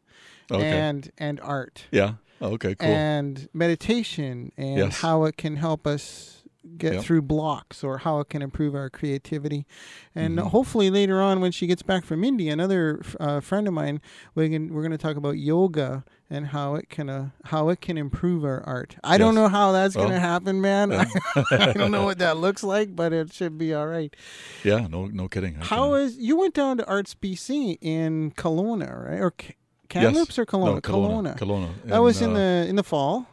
Okay. 0.52 0.70
and 0.70 1.12
and 1.18 1.40
art. 1.42 1.86
yeah. 1.92 2.14
Okay. 2.40 2.76
Cool. 2.76 2.88
and 2.90 3.50
meditation 3.52 4.52
and 4.58 4.78
Yes. 4.78 5.02
how 5.02 5.24
it 5.24 5.38
can 5.38 5.56
help 5.56 5.88
us 5.88 6.44
get 6.78 6.94
Yep. 6.96 7.04
through 7.04 7.22
blocks 7.24 7.84
or 7.84 7.98
how 8.00 8.20
it 8.20 8.30
can 8.30 8.42
improve 8.44 8.76
our 8.76 8.90
creativity. 8.92 9.66
And 10.14 10.38
Mhm. 10.38 10.50
hopefully 10.50 10.92
later 10.92 11.20
on 11.22 11.42
when 11.42 11.52
she 11.52 11.66
gets 11.66 11.82
back 11.82 12.06
from 12.06 12.24
India, 12.24 12.54
another 12.54 13.02
uh, 13.20 13.40
friend 13.40 13.68
of 13.68 13.74
mine, 13.74 14.02
we 14.36 14.50
can 14.50 14.72
we're 14.74 14.82
going 14.84 14.92
to 14.92 14.98
talk 15.00 15.16
about 15.16 15.40
yoga 15.40 16.04
and 16.30 16.48
how 16.48 16.76
it 16.76 16.90
can 16.90 17.10
uh, 17.10 17.30
how 17.46 17.70
it 17.70 17.80
can 17.82 17.98
improve 17.98 18.44
our 18.44 18.62
art. 18.66 18.96
I 19.04 19.18
don't 19.18 19.36
know 19.36 19.48
how 19.48 19.72
that's 19.72 19.96
going 19.96 20.10
to 20.12 20.20
happen, 20.20 20.60
man. 20.62 20.92
I 21.52 21.74
don't 21.74 21.92
know 21.92 22.04
what 22.10 22.20
that 22.20 22.38
looks 22.38 22.64
like, 22.64 22.96
but 22.96 23.14
it 23.14 23.34
should 23.34 23.58
be 23.58 23.74
all 23.74 23.88
right. 23.88 24.16
yeah. 24.64 24.88
No. 24.88 25.06
No 25.08 25.28
kidding. 25.28 25.58
I 25.62 25.66
How 25.66 25.92
can- 25.92 26.02
is 26.02 26.18
you 26.18 26.38
went 26.38 26.54
down 26.54 26.78
to 26.78 26.86
Arts 26.88 27.16
BC 27.16 27.78
in 27.82 28.32
Kelowna, 28.32 29.10
right? 29.10 29.20
Or 29.22 29.32
K- 29.32 29.56
Yes. 29.94 30.04
Kamloops 30.04 30.38
or 30.38 30.46
Kelowna? 30.46 30.74
No, 30.76 30.82
Kelowna. 30.82 31.38
Kelowna. 31.38 31.70
That 31.86 32.00
was 32.02 32.22
in 32.22 32.32
uh, 32.32 32.34
the 32.34 32.66
in 32.68 32.76
the 32.76 32.84
fall. 32.84 33.26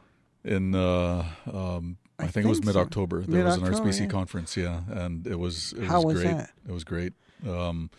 in 0.44 0.72
uh, 0.72 1.24
um, 1.52 1.96
I, 2.16 2.24
I 2.24 2.26
think, 2.28 2.46
it 2.46 2.48
was 2.48 2.58
so. 2.58 2.64
mid 2.66 2.76
October. 2.76 3.22
There 3.22 3.42
was 3.44 3.56
an 3.56 3.62
Mid-October, 3.62 3.86
Arts 3.88 3.98
BC 3.98 4.02
yeah. 4.02 4.06
conference, 4.06 4.56
yeah, 4.56 4.80
and 4.88 5.26
it 5.26 5.36
was 5.36 5.72
it 5.72 5.82
How 5.82 5.96
was 6.00 6.14
was 6.14 6.22
great. 6.22 6.36
that? 6.36 6.50
It 6.68 6.72
was 6.72 6.84
great. 6.84 7.12
Um, 7.44 7.90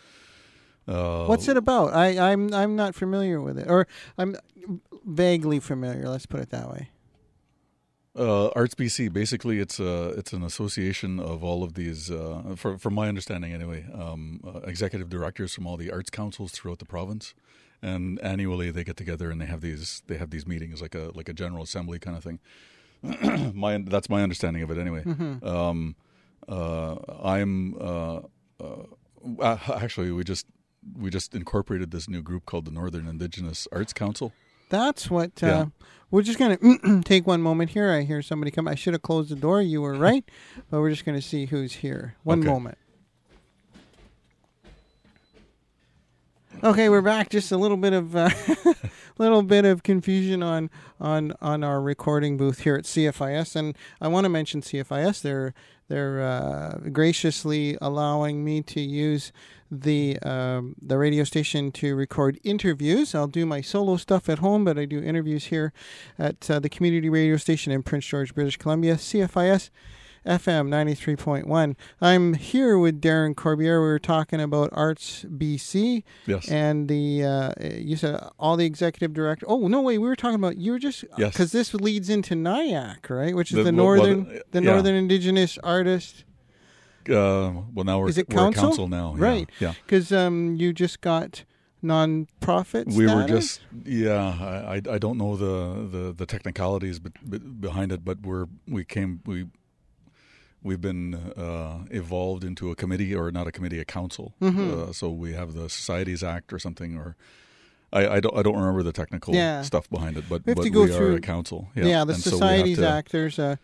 uh, 0.88 1.26
What's 1.26 1.48
it 1.48 1.56
about? 1.56 1.92
I, 1.94 2.32
I'm 2.32 2.52
I'm 2.54 2.76
not 2.76 2.94
familiar 2.94 3.40
with 3.40 3.58
it, 3.58 3.68
or 3.68 3.86
I'm 4.18 4.36
vaguely 5.04 5.60
familiar. 5.60 6.08
Let's 6.08 6.26
put 6.26 6.40
it 6.40 6.50
that 6.50 6.70
way. 6.70 6.90
Uh, 8.18 8.48
Arts 8.56 8.74
BC, 8.74 9.12
basically, 9.12 9.58
it's 9.58 9.78
a 9.78 10.08
it's 10.16 10.32
an 10.32 10.42
association 10.42 11.20
of 11.20 11.44
all 11.44 11.62
of 11.62 11.74
these, 11.74 12.10
uh, 12.10 12.54
for, 12.56 12.78
from 12.78 12.94
my 12.94 13.08
understanding 13.08 13.52
anyway, 13.52 13.84
um, 13.92 14.40
uh, 14.46 14.60
executive 14.60 15.10
directors 15.10 15.52
from 15.52 15.66
all 15.66 15.76
the 15.76 15.90
arts 15.90 16.08
councils 16.08 16.52
throughout 16.52 16.78
the 16.78 16.86
province, 16.86 17.34
and 17.82 18.18
annually 18.20 18.70
they 18.70 18.84
get 18.84 18.96
together 18.96 19.30
and 19.30 19.38
they 19.38 19.46
have 19.46 19.60
these 19.60 20.02
they 20.06 20.16
have 20.16 20.30
these 20.30 20.46
meetings 20.46 20.80
like 20.80 20.94
a 20.94 21.10
like 21.14 21.28
a 21.28 21.34
general 21.34 21.62
assembly 21.62 21.98
kind 21.98 22.16
of 22.16 22.24
thing. 22.24 22.38
my 23.54 23.78
that's 23.86 24.08
my 24.08 24.22
understanding 24.22 24.62
of 24.62 24.70
it 24.70 24.78
anyway. 24.78 25.02
Um, 25.42 25.94
uh, 26.48 26.96
I'm 27.22 27.74
uh, 27.78 28.20
uh, 28.58 29.58
actually 29.74 30.10
we 30.12 30.24
just 30.24 30.46
we 30.98 31.10
just 31.10 31.34
incorporated 31.34 31.90
this 31.90 32.08
new 32.08 32.22
group 32.22 32.44
called 32.46 32.64
the 32.66 32.70
Northern 32.70 33.06
Indigenous 33.08 33.66
Arts 33.72 33.92
Council. 33.92 34.32
That's 34.68 35.10
what. 35.10 35.42
Uh, 35.42 35.46
Yeah. 35.46 35.64
We're 36.10 36.22
just 36.22 36.38
gonna 36.38 36.58
take 37.04 37.26
one 37.26 37.42
moment 37.42 37.70
here. 37.70 37.90
I 37.90 38.02
hear 38.02 38.22
somebody 38.22 38.50
come. 38.52 38.68
I 38.68 38.76
should 38.76 38.94
have 38.94 39.02
closed 39.02 39.28
the 39.30 39.34
door. 39.36 39.60
You 39.60 39.82
were 39.82 39.94
right, 39.94 40.24
but 40.70 40.80
we're 40.80 40.90
just 40.90 41.04
gonna 41.04 41.20
see 41.22 41.46
who's 41.46 41.72
here. 41.72 42.14
One 42.22 42.40
Okay. 42.40 42.48
moment. 42.48 42.78
Okay, 46.64 46.88
we're 46.88 47.02
back. 47.02 47.28
Just 47.28 47.52
a 47.52 47.56
little 47.58 47.76
bit 47.76 47.92
of 47.92 48.16
uh, 48.16 48.30
little 49.18 49.42
bit 49.42 49.64
of 49.66 49.82
confusion 49.82 50.42
on 50.42 50.70
on 50.98 51.34
on 51.42 51.62
our 51.62 51.82
recording 51.82 52.36
booth 52.38 52.60
here 52.60 52.76
at 52.76 52.84
CFIS, 52.84 53.54
and 53.56 53.76
I 54.00 54.08
want 54.08 54.24
to 54.24 54.30
mention 54.30 54.62
CFIS. 54.62 55.20
They're 55.20 55.52
they're 55.88 56.22
uh, 56.22 56.78
graciously 56.92 57.78
allowing 57.80 58.44
me 58.44 58.62
to 58.62 58.80
use 58.80 59.32
the 59.70 60.18
um, 60.22 60.74
the 60.80 60.98
radio 60.98 61.24
station 61.24 61.72
to 61.72 61.94
record 61.94 62.38
interviews. 62.44 63.14
I'll 63.14 63.26
do 63.26 63.46
my 63.46 63.60
solo 63.60 63.96
stuff 63.96 64.28
at 64.28 64.38
home, 64.38 64.64
but 64.64 64.78
I 64.78 64.84
do 64.84 65.00
interviews 65.02 65.46
here 65.46 65.72
at 66.18 66.50
uh, 66.50 66.58
the 66.58 66.68
community 66.68 67.08
radio 67.08 67.36
station 67.36 67.72
in 67.72 67.82
Prince 67.82 68.06
George, 68.06 68.34
British 68.34 68.56
Columbia, 68.56 68.94
CFIS. 68.94 69.70
FM 70.26 70.68
93.1. 70.68 71.76
I'm 72.00 72.34
here 72.34 72.78
with 72.78 73.00
Darren 73.00 73.34
Corbier. 73.34 73.80
We 73.80 73.86
were 73.88 73.98
talking 73.98 74.40
about 74.40 74.70
Arts 74.72 75.24
BC 75.28 76.02
Yes. 76.26 76.48
and 76.48 76.88
the, 76.88 77.24
uh, 77.24 77.52
you 77.60 77.96
said 77.96 78.20
all 78.38 78.56
the 78.56 78.66
executive 78.66 79.14
director. 79.14 79.46
Oh, 79.48 79.68
no, 79.68 79.80
wait, 79.80 79.98
we 79.98 80.08
were 80.08 80.16
talking 80.16 80.34
about, 80.36 80.56
you 80.56 80.72
were 80.72 80.78
just, 80.78 81.04
Yes. 81.16 81.32
because 81.32 81.52
this 81.52 81.72
leads 81.74 82.10
into 82.10 82.34
NIAC, 82.34 83.08
right? 83.08 83.34
Which 83.34 83.50
is 83.52 83.56
The- 83.56 83.64
the, 83.64 83.72
well, 83.72 83.86
well, 83.86 83.96
Northern, 83.96 84.24
the- 84.50 84.62
yeah. 84.62 84.70
Northern 84.72 84.94
Indigenous 84.94 85.58
Artist. 85.62 86.24
uh, 87.08 87.52
well, 87.74 87.84
now 87.84 88.00
we're, 88.00 88.08
Is 88.08 88.18
it 88.18 88.28
we're 88.28 88.34
a 88.34 88.38
council? 88.44 88.62
council 88.64 88.88
now. 88.88 89.14
Right. 89.16 89.48
Yeah. 89.60 89.74
Because 89.84 90.10
um, 90.12 90.56
you 90.56 90.72
just 90.72 91.00
got 91.00 91.44
non-profit 91.82 92.88
We 92.88 93.06
were 93.06 93.26
just 93.28 93.60
yeah. 93.84 94.34
I, 94.40 94.74
I 94.76 94.94
I 94.94 94.98
don't 94.98 95.18
know 95.18 95.36
the 95.36 95.86
the, 95.86 96.12
the 96.12 96.26
technicalities 96.26 96.98
be, 96.98 97.10
be, 97.28 97.38
behind 97.38 97.92
it, 97.92 98.04
but 98.04 98.22
we're 98.22 98.46
we 98.66 98.82
came 98.84 99.20
we 99.24 99.46
we've 100.66 100.80
been 100.80 101.14
uh, 101.14 101.84
evolved 101.90 102.44
into 102.44 102.70
a 102.70 102.74
committee 102.76 103.14
or 103.14 103.30
not 103.30 103.46
a 103.46 103.52
committee, 103.52 103.78
a 103.80 103.84
council. 103.84 104.34
Mhm. 104.40 104.70
Uh, 104.88 104.92
so 104.92 105.10
we 105.10 105.32
have 105.32 105.54
the 105.54 105.68
Societies 105.68 106.22
Act 106.22 106.52
or 106.52 106.58
something 106.58 106.96
or. 106.96 107.16
I, 107.92 108.16
I 108.16 108.20
don't 108.20 108.36
I 108.36 108.42
don't 108.42 108.56
remember 108.56 108.82
the 108.82 108.92
technical 108.92 109.32
Yeah. 109.34 109.62
stuff 109.62 109.88
behind 109.88 110.16
it, 110.16 110.24
but 110.28 110.44
We 110.44 110.54
but 110.54 110.64
we 110.64 110.92
are 110.92 111.12
a 111.12 111.20
council. 111.20 111.68
Yeah, 111.76 111.84
Yeah, 111.86 112.04
the 112.04 112.14
And 112.14 112.22
so 112.22 112.30
Societies 112.30 112.78
to- 112.78 112.88
Act. 112.88 113.12
There's 113.12 113.38
a. 113.38 113.58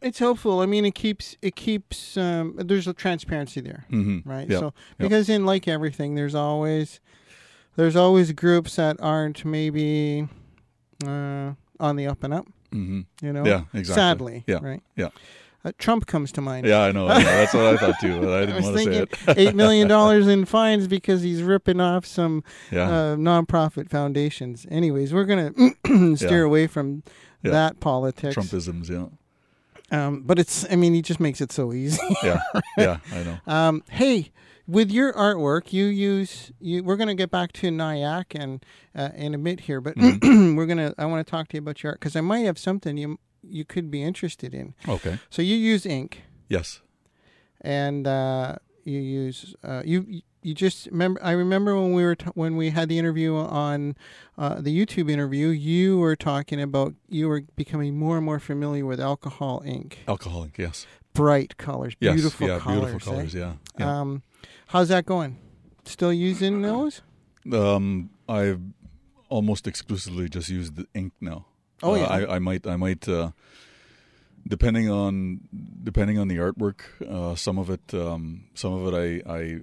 It's 0.00 0.18
helpful. 0.20 0.60
I 0.60 0.66
mean, 0.66 0.84
it 0.84 0.94
keeps 0.94 1.36
it 1.42 1.56
keeps. 1.56 2.16
Um, 2.16 2.54
there's 2.56 2.86
a 2.86 2.92
transparency 2.94 3.60
there, 3.60 3.86
Mhm. 3.90 4.22
right? 4.24 4.48
Yep, 4.48 4.60
So 4.60 4.64
yep. 4.66 4.74
because 4.98 5.28
in 5.28 5.44
like 5.44 5.66
everything, 5.66 6.14
there's 6.14 6.34
always 6.34 7.00
there's 7.74 7.96
always 7.96 8.30
groups 8.32 8.76
that 8.76 8.96
aren't 9.00 9.44
maybe 9.44 10.28
uh, 11.04 11.52
on 11.80 11.96
the 11.96 12.06
up 12.06 12.22
and 12.22 12.32
up. 12.32 12.46
Mhm. 12.72 13.06
You 13.20 13.32
know, 13.32 13.44
Yeah, 13.44 13.62
exactly. 13.74 13.94
sadly, 13.94 14.44
Yeah, 14.46 14.58
right? 14.62 14.82
yeah. 14.96 15.08
Uh, 15.66 15.72
Trump 15.78 16.06
comes 16.06 16.30
to 16.32 16.40
mind. 16.40 16.64
Yeah, 16.66 16.82
I 16.82 16.92
know. 16.92 17.08
I 17.08 17.18
know. 17.18 17.24
That's 17.24 17.52
what 17.54 17.64
I 17.66 17.76
thought 17.76 17.98
too. 18.00 18.20
But 18.20 18.28
I 18.28 18.36
I 18.42 18.46
didn't 18.46 18.56
was 18.56 18.64
want 18.66 18.76
to 18.78 18.84
say 18.84 18.98
it. 19.02 19.18
eight 19.38 19.54
million 19.56 19.88
dollars 19.88 20.28
in 20.28 20.44
fines 20.44 20.86
because 20.86 21.22
he's 21.22 21.42
ripping 21.42 21.80
off 21.80 22.06
some 22.06 22.44
Yeah. 22.70 22.88
uh, 22.88 23.16
nonprofit 23.16 23.90
foundations. 23.90 24.64
Anyways, 24.70 25.12
we're 25.12 25.24
gonna 25.24 25.52
steer 26.16 26.38
Yeah. 26.40 26.44
away 26.44 26.66
from 26.68 27.02
Yeah. 27.42 27.50
that 27.52 27.80
politics. 27.80 28.36
Trumpisms. 28.36 28.88
Yeah. 28.88 29.06
Um, 29.90 30.22
but 30.22 30.38
it's, 30.38 30.66
I 30.70 30.74
mean, 30.76 30.94
he 30.94 31.02
just 31.02 31.20
makes 31.20 31.40
it 31.40 31.52
so 31.52 31.72
easy. 31.72 32.00
Yeah. 32.22 32.40
Yeah. 32.76 32.96
I 33.12 33.22
know. 33.22 33.38
um, 33.46 33.82
hey, 33.90 34.30
with 34.68 34.90
your 34.90 35.12
artwork, 35.14 35.72
you 35.72 35.84
use 35.86 36.50
you. 36.60 36.82
We're 36.82 36.96
gonna 36.96 37.14
get 37.14 37.30
back 37.30 37.52
to 37.54 37.68
NIAC 37.70 38.24
and 38.34 38.64
uh, 38.96 39.10
in 39.14 39.34
a 39.34 39.38
bit 39.38 39.60
here, 39.60 39.80
but 39.80 39.94
Mm-hmm. 39.96 40.54
we're 40.56 40.66
gonna. 40.66 40.92
I 40.98 41.06
want 41.06 41.24
to 41.26 41.30
talk 41.30 41.48
to 41.48 41.56
you 41.56 41.60
about 41.60 41.82
your 41.82 41.92
art 41.92 42.00
because 42.00 42.16
I 42.16 42.20
might 42.20 42.40
have 42.46 42.58
something 42.58 42.96
you 42.96 43.18
you 43.48 43.64
could 43.64 43.90
be 43.90 44.02
interested 44.02 44.54
in. 44.54 44.74
Okay. 44.88 45.18
So 45.30 45.42
you 45.42 45.56
use 45.56 45.86
ink 45.86 46.22
Yes. 46.48 46.80
and 47.60 48.06
uh, 48.06 48.56
you 48.84 48.98
use 49.00 49.54
uh, 49.64 49.82
you 49.84 50.22
you 50.42 50.54
just 50.54 50.86
remember. 50.86 51.20
I 51.24 51.32
remember 51.32 51.74
when 51.74 51.92
we 51.92 52.04
were 52.04 52.14
t- 52.14 52.26
when 52.34 52.56
we 52.56 52.70
had 52.70 52.88
the 52.88 52.98
interview 52.98 53.34
on 53.36 53.96
uh, 54.38 54.60
the 54.60 54.70
YouTube 54.76 55.10
interview. 55.10 55.48
You 55.48 55.98
were 55.98 56.14
talking 56.14 56.60
about 56.60 56.94
you 57.08 57.28
were 57.28 57.42
becoming 57.56 57.98
more 57.98 58.16
and 58.16 58.24
more 58.24 58.38
familiar 58.38 58.86
with 58.86 59.00
alcohol 59.00 59.62
ink, 59.66 59.98
Alcohol 60.06 60.44
ink, 60.44 60.54
Yes. 60.58 60.86
bright 61.14 61.56
colors, 61.56 61.94
Yes. 62.00 62.14
beautiful 62.14 62.46
yeah. 62.48 62.58
colors. 62.60 62.80
beautiful 62.92 63.12
eh? 63.12 63.16
colors. 63.16 63.34
Yeah. 63.34 63.52
Yeah. 63.78 64.00
Um, 64.00 64.22
how's 64.68 64.88
that 64.88 65.04
going? 65.04 65.38
Still 65.84 66.12
using 66.12 66.62
those? 66.62 67.02
Um, 67.52 68.10
I've 68.28 68.60
almost 69.28 69.66
exclusively 69.66 70.28
just 70.28 70.48
used 70.48 70.76
the 70.76 70.86
ink 70.94 71.12
now. 71.20 71.46
Oh, 71.82 71.94
Uh, 71.94 71.96
yeah. 71.98 72.04
I, 72.06 72.36
I 72.36 72.38
might. 72.38 72.66
I 72.66 72.76
might. 72.76 73.08
Uh, 73.08 73.30
depending 74.46 74.88
on 74.90 75.40
depending 75.82 76.18
on 76.18 76.28
the 76.28 76.36
artwork, 76.36 76.80
uh, 77.08 77.34
some 77.34 77.58
of 77.58 77.68
it. 77.70 77.92
Um, 77.94 78.44
some 78.54 78.72
of 78.72 78.92
it. 78.94 79.22
I. 79.26 79.32
I 79.38 79.60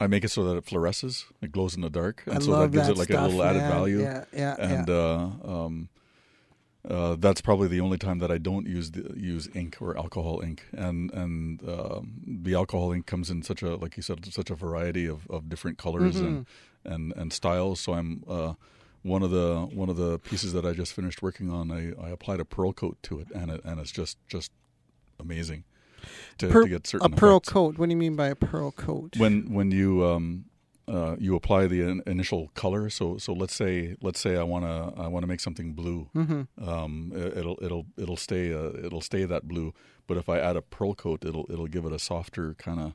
I 0.00 0.06
make 0.06 0.22
it 0.22 0.28
so 0.30 0.44
that 0.44 0.56
it 0.56 0.64
fluoresces. 0.64 1.24
It 1.42 1.50
glows 1.50 1.74
in 1.74 1.80
the 1.82 1.90
dark, 1.90 2.22
and 2.26 2.36
I 2.36 2.38
so 2.38 2.52
that 2.60 2.70
gives 2.70 2.86
that 2.86 2.92
it 2.92 2.98
like 2.98 3.08
stuff, 3.08 3.20
a 3.24 3.26
little 3.26 3.42
added 3.42 3.62
man. 3.62 3.70
value. 3.72 4.00
Yeah, 4.00 4.24
yeah, 4.32 4.54
and 4.56 4.86
yeah. 4.88 4.94
uh, 4.94 5.30
um, 5.44 5.88
uh, 6.88 7.16
that's 7.18 7.40
probably 7.40 7.66
the 7.66 7.80
only 7.80 7.98
time 7.98 8.20
that 8.20 8.30
I 8.30 8.38
don't 8.38 8.64
use 8.68 8.92
the, 8.92 9.12
use 9.16 9.48
ink 9.56 9.76
or 9.80 9.96
alcohol 9.98 10.40
ink, 10.40 10.62
and 10.72 11.10
and 11.12 11.68
um, 11.68 12.12
the 12.24 12.54
alcohol 12.54 12.92
ink 12.92 13.06
comes 13.06 13.28
in 13.28 13.42
such 13.42 13.60
a 13.62 13.74
like 13.74 13.96
you 13.96 14.02
said 14.04 14.24
such 14.32 14.50
a 14.50 14.54
variety 14.54 15.04
of, 15.06 15.26
of 15.28 15.48
different 15.48 15.78
colors 15.78 16.20
and, 16.20 16.46
Mm-hmm. 16.46 16.92
and 16.92 17.12
and 17.16 17.32
styles. 17.32 17.80
So 17.80 17.94
I'm 17.94 18.22
uh, 18.28 18.52
one 19.02 19.22
of 19.22 19.30
the 19.30 19.68
one 19.72 19.88
of 19.88 19.96
the 19.96 20.18
pieces 20.18 20.52
that 20.52 20.64
I 20.64 20.72
just 20.72 20.92
finished 20.92 21.22
working 21.22 21.50
on. 21.50 21.70
I, 21.70 21.92
I 22.02 22.10
applied 22.10 22.40
a 22.40 22.44
pearl 22.44 22.72
coat 22.72 22.98
to 23.04 23.20
it, 23.20 23.28
and 23.34 23.50
it 23.50 23.60
and 23.64 23.78
it's 23.80 23.92
just 23.92 24.18
just 24.28 24.52
amazing 25.20 25.64
to, 26.38 26.48
Per- 26.48 26.62
to 26.64 26.68
get 26.68 26.86
certain 26.86 27.12
a 27.12 27.16
pearl 27.16 27.36
effects. 27.38 27.48
coat. 27.50 27.78
What 27.78 27.86
do 27.86 27.90
you 27.90 27.96
mean 27.96 28.16
by 28.16 28.28
a 28.28 28.34
pearl 28.36 28.70
coat? 28.70 29.16
when 29.16 29.52
when 29.52 29.70
you 29.70 30.04
um 30.04 30.44
uh, 30.86 31.16
you 31.18 31.36
apply 31.36 31.66
the 31.66 31.82
in- 31.82 32.02
initial 32.06 32.48
color. 32.54 32.88
So 32.88 33.18
so 33.18 33.32
let's 33.34 33.54
say 33.54 33.94
let's 34.00 34.18
say 34.20 34.36
I 34.36 34.42
want 34.42 34.64
to 34.64 35.00
I 35.02 35.06
want 35.08 35.22
to 35.22 35.26
make 35.26 35.40
something 35.40 35.74
blue. 35.74 36.08
mm-hmm. 36.16 36.68
Um, 36.68 37.12
it- 37.14 37.36
it'll 37.38 37.58
it'll 37.62 37.86
it'll 37.98 38.16
stay 38.16 38.52
uh, 38.54 38.72
it'll 38.84 39.02
stay 39.02 39.24
that 39.24 39.46
blue. 39.46 39.74
But 40.06 40.16
if 40.16 40.28
I 40.30 40.38
add 40.38 40.56
a 40.56 40.62
pearl 40.62 40.94
coat, 40.94 41.24
it'll 41.24 41.46
it'll 41.52 41.66
give 41.66 41.84
it 41.84 41.92
a 41.92 41.98
softer 41.98 42.54
kind 42.54 42.80
of 42.80 42.94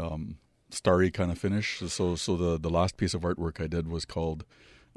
um, 0.00 0.38
starry 0.70 1.10
kind 1.12 1.30
of 1.30 1.38
finish. 1.38 1.78
So 1.86 2.16
so 2.16 2.36
the 2.36 2.58
the 2.58 2.70
last 2.70 2.96
piece 2.96 3.14
of 3.14 3.22
artwork 3.22 3.62
I 3.62 3.68
did 3.68 3.86
was 3.86 4.04
called 4.04 4.44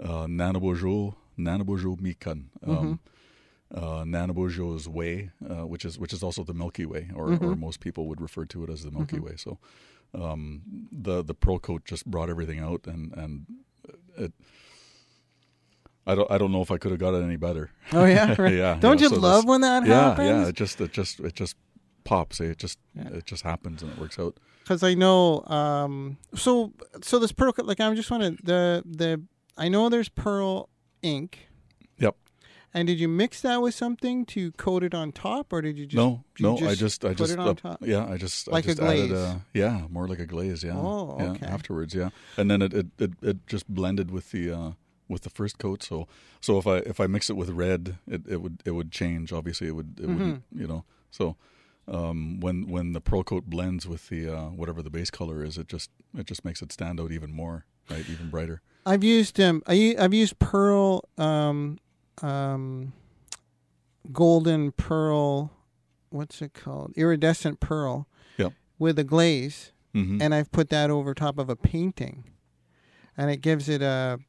uh, 0.01 0.25
Nanabojo 0.27 1.15
Nanabojo 1.37 1.99
Mikan. 1.99 2.45
Um, 2.65 2.99
uh, 3.73 4.03
Nanabojo's 4.03 4.87
Way, 4.87 5.31
uh, 5.49 5.65
which 5.67 5.83
is 5.85 5.99
which 5.99 6.13
is 6.13 6.23
also 6.23 6.43
the 6.43 6.53
Milky 6.53 6.85
Way, 6.85 7.09
or, 7.15 7.33
or 7.33 7.55
most 7.55 7.79
people 7.81 8.07
would 8.07 8.21
refer 8.21 8.45
to 8.45 8.63
it 8.63 8.69
as 8.69 8.83
the 8.83 8.91
Milky 8.91 9.19
Way. 9.19 9.35
So 9.35 9.57
um, 10.13 10.61
the 10.91 11.21
the 11.23 11.33
pearl 11.33 11.59
coat 11.59 11.83
just 11.85 12.05
brought 12.05 12.29
everything 12.29 12.59
out, 12.59 12.87
and 12.87 13.13
and 13.17 13.45
it. 14.17 14.33
I 16.05 16.15
don't 16.15 16.31
I 16.31 16.37
don't 16.37 16.51
know 16.53 16.61
if 16.61 16.71
I 16.71 16.77
could 16.77 16.91
have 16.91 16.99
got 16.99 17.13
it 17.13 17.23
any 17.23 17.35
better. 17.35 17.69
Oh 17.91 18.05
yeah, 18.05 18.35
right. 18.41 18.53
yeah. 18.53 18.77
Don't 18.79 18.99
yeah, 19.01 19.09
you 19.09 19.15
so 19.15 19.19
love 19.21 19.41
this- 19.43 19.49
when 19.49 19.61
that 19.61 19.85
yeah, 19.85 20.09
happens? 20.09 20.29
yeah. 20.29 20.41
yeah. 20.43 20.47
It 20.47 20.55
just 20.55 20.79
it 20.79 20.93
just 20.93 21.19
it 21.19 21.33
just 21.33 21.57
pops. 22.05 22.39
eh? 22.39 22.45
It 22.51 22.57
just 22.57 22.79
Yeah. 22.95 23.09
it 23.09 23.25
just 23.25 23.43
happens 23.43 23.81
and 23.83 23.91
it 23.91 23.97
works 23.99 24.17
out. 24.17 24.37
because 24.63 24.81
I 24.83 24.93
know. 24.93 25.43
Um, 25.47 26.17
so 26.35 26.71
so 27.01 27.19
this 27.19 27.33
pearl, 27.33 27.51
coat 27.51 27.65
like 27.65 27.81
I'm 27.81 27.95
just 27.97 28.09
want 28.09 28.23
to 28.23 28.43
the 28.43 28.83
the 28.85 29.21
I 29.57 29.67
know 29.69 29.89
there's 29.89 30.09
pearl 30.09 30.69
ink. 31.01 31.49
Yep. 31.97 32.15
And 32.73 32.87
did 32.87 32.99
you 32.99 33.07
mix 33.07 33.41
that 33.41 33.61
with 33.61 33.73
something 33.73 34.25
to 34.27 34.51
coat 34.53 34.83
it 34.83 34.93
on 34.93 35.11
top, 35.11 35.51
or 35.51 35.61
did 35.61 35.77
you 35.77 35.85
just 35.85 35.95
no, 35.95 36.23
you 36.37 36.43
no. 36.45 36.55
I 36.57 36.75
just 36.75 36.79
just 36.79 37.05
I 37.05 37.09
put 37.09 37.17
just 37.17 37.33
it 37.33 37.39
on 37.39 37.47
uh, 37.49 37.53
top? 37.55 37.79
yeah. 37.81 38.05
I 38.07 38.17
just 38.17 38.47
Like 38.47 38.65
a 38.65 38.67
I 38.67 38.73
just 38.73 38.81
added 38.81 39.09
glaze? 39.09 39.17
uh, 39.17 39.39
yeah, 39.53 39.87
more 39.89 40.07
like 40.07 40.19
a 40.19 40.25
glaze. 40.27 40.63
Yeah. 40.63 40.77
Oh, 40.77 41.15
yeah, 41.19 41.31
okay. 41.31 41.45
Afterwards, 41.47 41.95
yeah, 41.95 42.09
and 42.35 42.51
then 42.51 42.61
it, 42.61 42.73
it 42.73 42.87
it 42.99 43.11
it 43.23 43.47
just 43.47 43.67
blended 43.67 44.11
with 44.11 44.31
the 44.31 44.51
uh 44.51 44.71
with 45.07 45.21
the 45.23 45.29
first 45.31 45.57
coat. 45.57 45.81
So 45.81 46.07
so 46.41 46.57
if 46.59 46.67
I 46.67 46.77
if 46.79 46.99
I 46.99 47.07
mix 47.07 47.29
it 47.29 47.37
with 47.37 47.49
red, 47.49 47.97
it, 48.07 48.21
it 48.27 48.41
would 48.41 48.61
it 48.65 48.71
would 48.71 48.91
change. 48.91 49.31
Obviously, 49.33 49.67
it 49.67 49.75
would 49.75 49.99
it 49.99 50.07
would 50.07 50.17
Mm-hmm. 50.17 50.59
you 50.61 50.67
know 50.67 50.83
so. 51.09 51.35
Um, 51.89 52.41
when 52.41 52.67
when 52.67 52.91
the 52.91 52.99
pearl 52.99 53.23
coat 53.23 53.45
blends 53.45 53.87
with 53.87 54.09
the 54.09 54.27
uh, 54.29 54.49
whatever 54.49 54.81
the 54.83 54.89
base 54.89 55.09
color 55.09 55.41
is, 55.41 55.57
it 55.57 55.69
just 55.69 55.89
it 56.17 56.25
just 56.25 56.43
makes 56.43 56.61
it 56.61 56.73
stand 56.73 56.99
out 56.99 57.13
even 57.13 57.31
more, 57.31 57.63
right? 57.89 58.03
Even 58.09 58.29
brighter. 58.29 58.61
I've 58.87 59.03
used 59.03 59.39
um 59.39 59.61
I 59.67 59.95
I've 59.99 60.13
used 60.13 60.39
pearl 60.39 61.03
um 61.17 61.77
um 62.21 62.93
golden 64.11 64.71
pearl 64.71 65.51
what's 66.09 66.41
it 66.41 66.53
called? 66.53 66.93
Iridescent 66.95 67.59
pearl 67.59 68.07
Yep. 68.37 68.53
with 68.79 68.97
a 68.99 69.03
glaze 69.03 69.71
hmm 69.93 70.21
and 70.21 70.33
I've 70.33 70.51
put 70.51 70.69
that 70.69 70.89
over 70.89 71.13
top 71.13 71.37
of 71.37 71.49
a 71.49 71.55
painting. 71.55 72.23
And 73.17 73.29
it 73.31 73.41
gives 73.41 73.67
it 73.67 73.81
a 73.81 74.19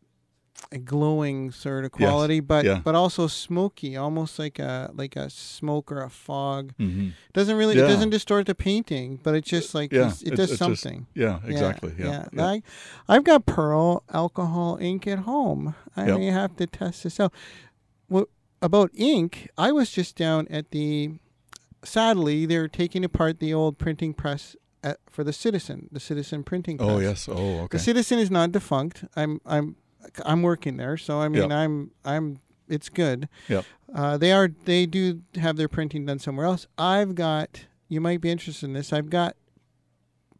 a 0.72 0.78
glowing 0.78 1.50
sort 1.50 1.84
of 1.84 1.92
Yes. 1.98 2.08
quality 2.10 2.40
but 2.40 2.64
Yeah. 2.64 2.80
but 2.84 2.94
also 2.94 3.26
smoky 3.26 3.96
almost 3.96 4.38
like 4.38 4.58
a 4.58 4.90
like 4.94 5.16
a 5.16 5.30
smoke 5.30 5.90
or 5.90 6.02
a 6.02 6.10
fog 6.10 6.72
hmm 6.76 7.08
doesn't 7.32 7.56
really 7.56 7.76
Yeah. 7.76 7.84
it 7.84 7.88
doesn't 7.88 8.10
distort 8.10 8.46
the 8.46 8.54
painting 8.54 9.18
but 9.22 9.34
it's 9.34 9.48
just 9.48 9.74
like 9.74 9.92
Yeah, 9.92 10.08
it 10.08 10.32
it- 10.32 10.36
does 10.36 10.50
it 10.50 10.58
just- 10.58 10.58
something 10.58 11.06
Yeah, 11.14 11.38
exactly. 11.46 11.94
Yeah, 11.98 12.26
yeah. 12.32 12.46
I, 12.46 12.62
I've 13.08 13.24
got 13.24 13.46
pearl 13.46 14.02
alcohol 14.12 14.76
ink 14.80 15.06
at 15.06 15.20
home. 15.20 15.74
I 15.96 16.06
Yep. 16.08 16.18
may 16.18 16.26
have 16.26 16.56
to 16.56 16.66
test 16.66 17.04
this 17.04 17.18
out. 17.20 17.32
What 18.08 18.28
about 18.60 18.90
ink? 18.94 19.48
I 19.56 19.72
was 19.72 19.90
just 19.90 20.16
down 20.16 20.46
at 20.50 20.70
the. 20.70 21.18
Sadly, 21.84 22.44
they're 22.44 22.68
taking 22.68 23.04
apart 23.04 23.38
the 23.38 23.54
old 23.54 23.78
printing 23.78 24.12
press 24.12 24.56
at, 24.82 24.98
for 25.08 25.22
the 25.24 25.32
Citizen, 25.32 25.88
the 25.92 26.00
Citizen 26.00 26.42
printing 26.42 26.76
press. 26.78 26.88
Oh 26.90 26.98
yes. 26.98 27.28
Oh 27.28 27.60
okay. 27.60 27.78
The 27.78 27.78
Citizen 27.78 28.18
is 28.18 28.30
not 28.30 28.50
defunct. 28.52 29.04
I'm 29.14 29.40
I'm 29.46 29.76
I'm 30.24 30.42
working 30.42 30.76
there, 30.76 30.96
so 30.96 31.20
I 31.20 31.28
mean 31.28 31.42
Yep. 31.42 31.50
I'm 31.52 31.90
I'm 32.04 32.40
it's 32.68 32.88
good. 32.88 33.28
Yep. 33.48 33.64
Uh, 33.94 34.16
they 34.18 34.32
are 34.32 34.48
they 34.64 34.84
do 34.86 35.22
have 35.36 35.56
their 35.56 35.68
printing 35.68 36.06
done 36.06 36.18
somewhere 36.18 36.46
else. 36.46 36.66
I've 36.76 37.14
got 37.14 37.66
you 37.88 38.00
might 38.00 38.20
be 38.20 38.30
interested 38.30 38.66
in 38.66 38.72
this. 38.74 38.92
I've 38.92 39.10
got 39.10 39.36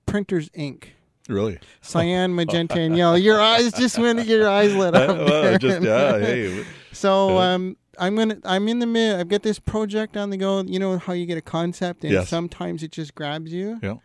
printer's 0.07 0.50
ink. 0.55 0.95
Really? 1.29 1.59
Cyan, 1.81 2.35
magenta, 2.35 2.81
and 2.81 2.97
yellow. 2.97 3.17
Your 3.17 3.41
eyes 3.41 3.73
just 3.73 3.99
went. 3.99 4.25
Your 4.27 4.49
eyes 4.49 4.75
lit 4.75 4.95
up. 4.95 5.17
well, 5.17 5.59
just 5.59 5.83
yeah. 5.83 6.19
Hey. 6.19 6.65
So 6.91 7.38
um, 7.38 7.77
I'm 7.99 8.17
gonna. 8.17 8.38
I'm 8.45 8.67
in 8.67 8.81
the 8.81 8.87
mid. 8.87 9.15
I've 9.21 9.29
got 9.29 9.43
this 9.45 9.61
project 9.61 10.17
on 10.17 10.31
the 10.31 10.37
go. 10.37 10.62
You 10.62 10.81
know 10.81 10.99
how 10.99 11.12
you 11.12 11.27
get 11.27 11.38
a 11.38 11.43
concept, 11.43 12.03
and 12.03 12.12
Yes. 12.12 12.29
sometimes 12.29 12.83
it 12.83 12.91
just 12.91 13.15
grabs 13.15 13.53
you. 13.53 13.79
Yeah. 13.83 13.97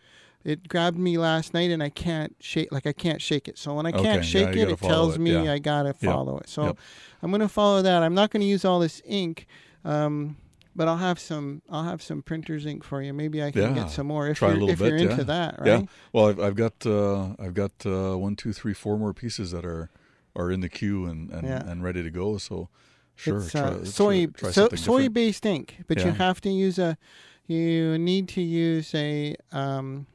It 0.44 0.68
grabbed 0.68 0.98
me 0.98 1.16
last 1.16 1.54
night, 1.54 1.70
and 1.70 1.82
I 1.82 1.88
can't 1.88 2.36
shake. 2.38 2.70
Like 2.70 2.86
I 2.86 2.92
can't 2.92 3.22
shake 3.22 3.48
it. 3.48 3.58
So 3.58 3.74
when 3.74 3.86
I 3.86 3.92
can't 3.92 4.04
yeah, 4.04 4.20
shake 4.20 4.54
you 4.54 4.62
it, 4.62 4.70
it 4.70 4.78
tells 4.78 5.16
it, 5.16 5.20
me 5.20 5.32
yeah. 5.44 5.52
I 5.52 5.58
gotta 5.58 5.94
Yep. 6.00 6.12
follow 6.12 6.38
it. 6.38 6.48
So 6.48 6.64
Yep. 6.66 6.78
I'm 7.22 7.30
gonna 7.30 7.48
follow 7.48 7.80
that. 7.82 8.02
I'm 8.02 8.14
not 8.14 8.30
gonna 8.30 8.44
use 8.44 8.64
all 8.64 8.78
this 8.78 9.00
ink. 9.06 9.46
Um, 9.84 10.36
but 10.76 10.88
I'll 10.88 10.96
have 10.96 11.18
some. 11.18 11.62
I'll 11.70 11.84
have 11.84 12.02
some 12.02 12.20
printer's 12.22 12.66
ink 12.66 12.84
for 12.84 13.00
you. 13.00 13.12
Maybe 13.14 13.42
I 13.42 13.50
can 13.52 13.62
Yeah. 13.62 13.74
get 13.74 13.90
some 13.90 14.08
more 14.08 14.28
if 14.28 14.38
Try 14.38 14.54
you're 14.54 14.70
if 14.70 14.80
you're 14.80 14.90
bit, 14.98 15.10
into 15.10 15.24
that, 15.24 15.60
right? 15.60 15.68
Yeah. 15.68 15.82
Well, 16.12 16.28
I've, 16.28 16.40
I've 16.40 16.54
got 16.56 16.84
uh, 16.84 17.34
I've 17.38 17.54
got 17.54 17.72
uh, 17.86 18.16
one, 18.16 18.34
two, 18.36 18.52
three, 18.52 18.74
four 18.74 18.98
more 18.98 19.14
pieces 19.14 19.52
that 19.52 19.64
are 19.64 19.90
are 20.36 20.50
in 20.50 20.60
the 20.60 20.68
queue 20.68 21.06
and 21.06 21.30
and, 21.30 21.46
Yeah. 21.46 21.62
and 21.64 21.82
ready 21.84 22.02
to 22.02 22.10
go. 22.10 22.38
So 22.38 22.68
sure, 23.14 23.38
it's 23.38 23.52
try, 23.52 23.68
uh, 23.68 23.70
let's 23.76 23.94
soy 23.94 24.26
try 24.26 24.50
so, 24.50 24.68
soy 24.74 25.08
based 25.08 25.46
ink, 25.46 25.76
but 25.86 26.04
you 26.04 26.10
have 26.10 26.40
to 26.42 26.50
use 26.50 26.78
a 26.78 26.98
you 27.46 27.96
need 27.98 28.28
to 28.30 28.40
use 28.42 28.94
a 28.94 29.36
um, 29.52 30.06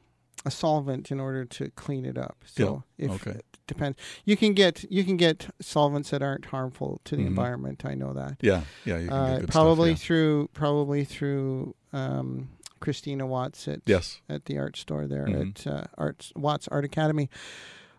a 0.44 0.50
solvent 0.50 1.10
in 1.10 1.20
order 1.20 1.44
to 1.44 1.70
clean 1.76 2.04
it 2.06 2.16
up. 2.16 2.38
So 2.46 2.84
if 2.98 3.10
okay. 3.10 3.32
it 3.32 3.44
depends, 3.66 3.98
you 4.24 4.36
can 4.36 4.54
get 4.54 4.84
you 4.90 5.04
can 5.04 5.16
get 5.16 5.48
solvents 5.60 6.10
that 6.10 6.22
aren't 6.22 6.46
harmful 6.46 7.00
to 7.04 7.16
the 7.16 7.22
Mhm. 7.22 7.26
environment. 7.28 7.84
I 7.84 7.94
know 7.94 8.12
that. 8.14 8.38
Yeah, 8.40 8.62
yeah. 8.84 8.98
You 8.98 9.08
can 9.08 9.16
Uh, 9.16 9.46
probably 9.48 9.94
stuff, 9.94 10.06
through 10.06 10.48
probably 10.54 11.04
through 11.04 11.74
um, 11.92 12.48
Christina 12.80 13.26
Watts 13.26 13.68
at. 13.68 13.80
Yes. 13.86 14.20
at 14.28 14.46
the 14.46 14.56
art 14.58 14.76
store 14.76 15.06
there 15.06 15.26
Mhm. 15.26 15.50
at 15.50 15.66
uh, 15.66 15.84
Arts 15.98 16.32
Watts 16.36 16.68
Art 16.68 16.84
Academy. 16.84 17.28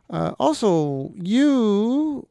Uh, 0.10 0.34
also, 0.40 1.12
you 1.16 2.28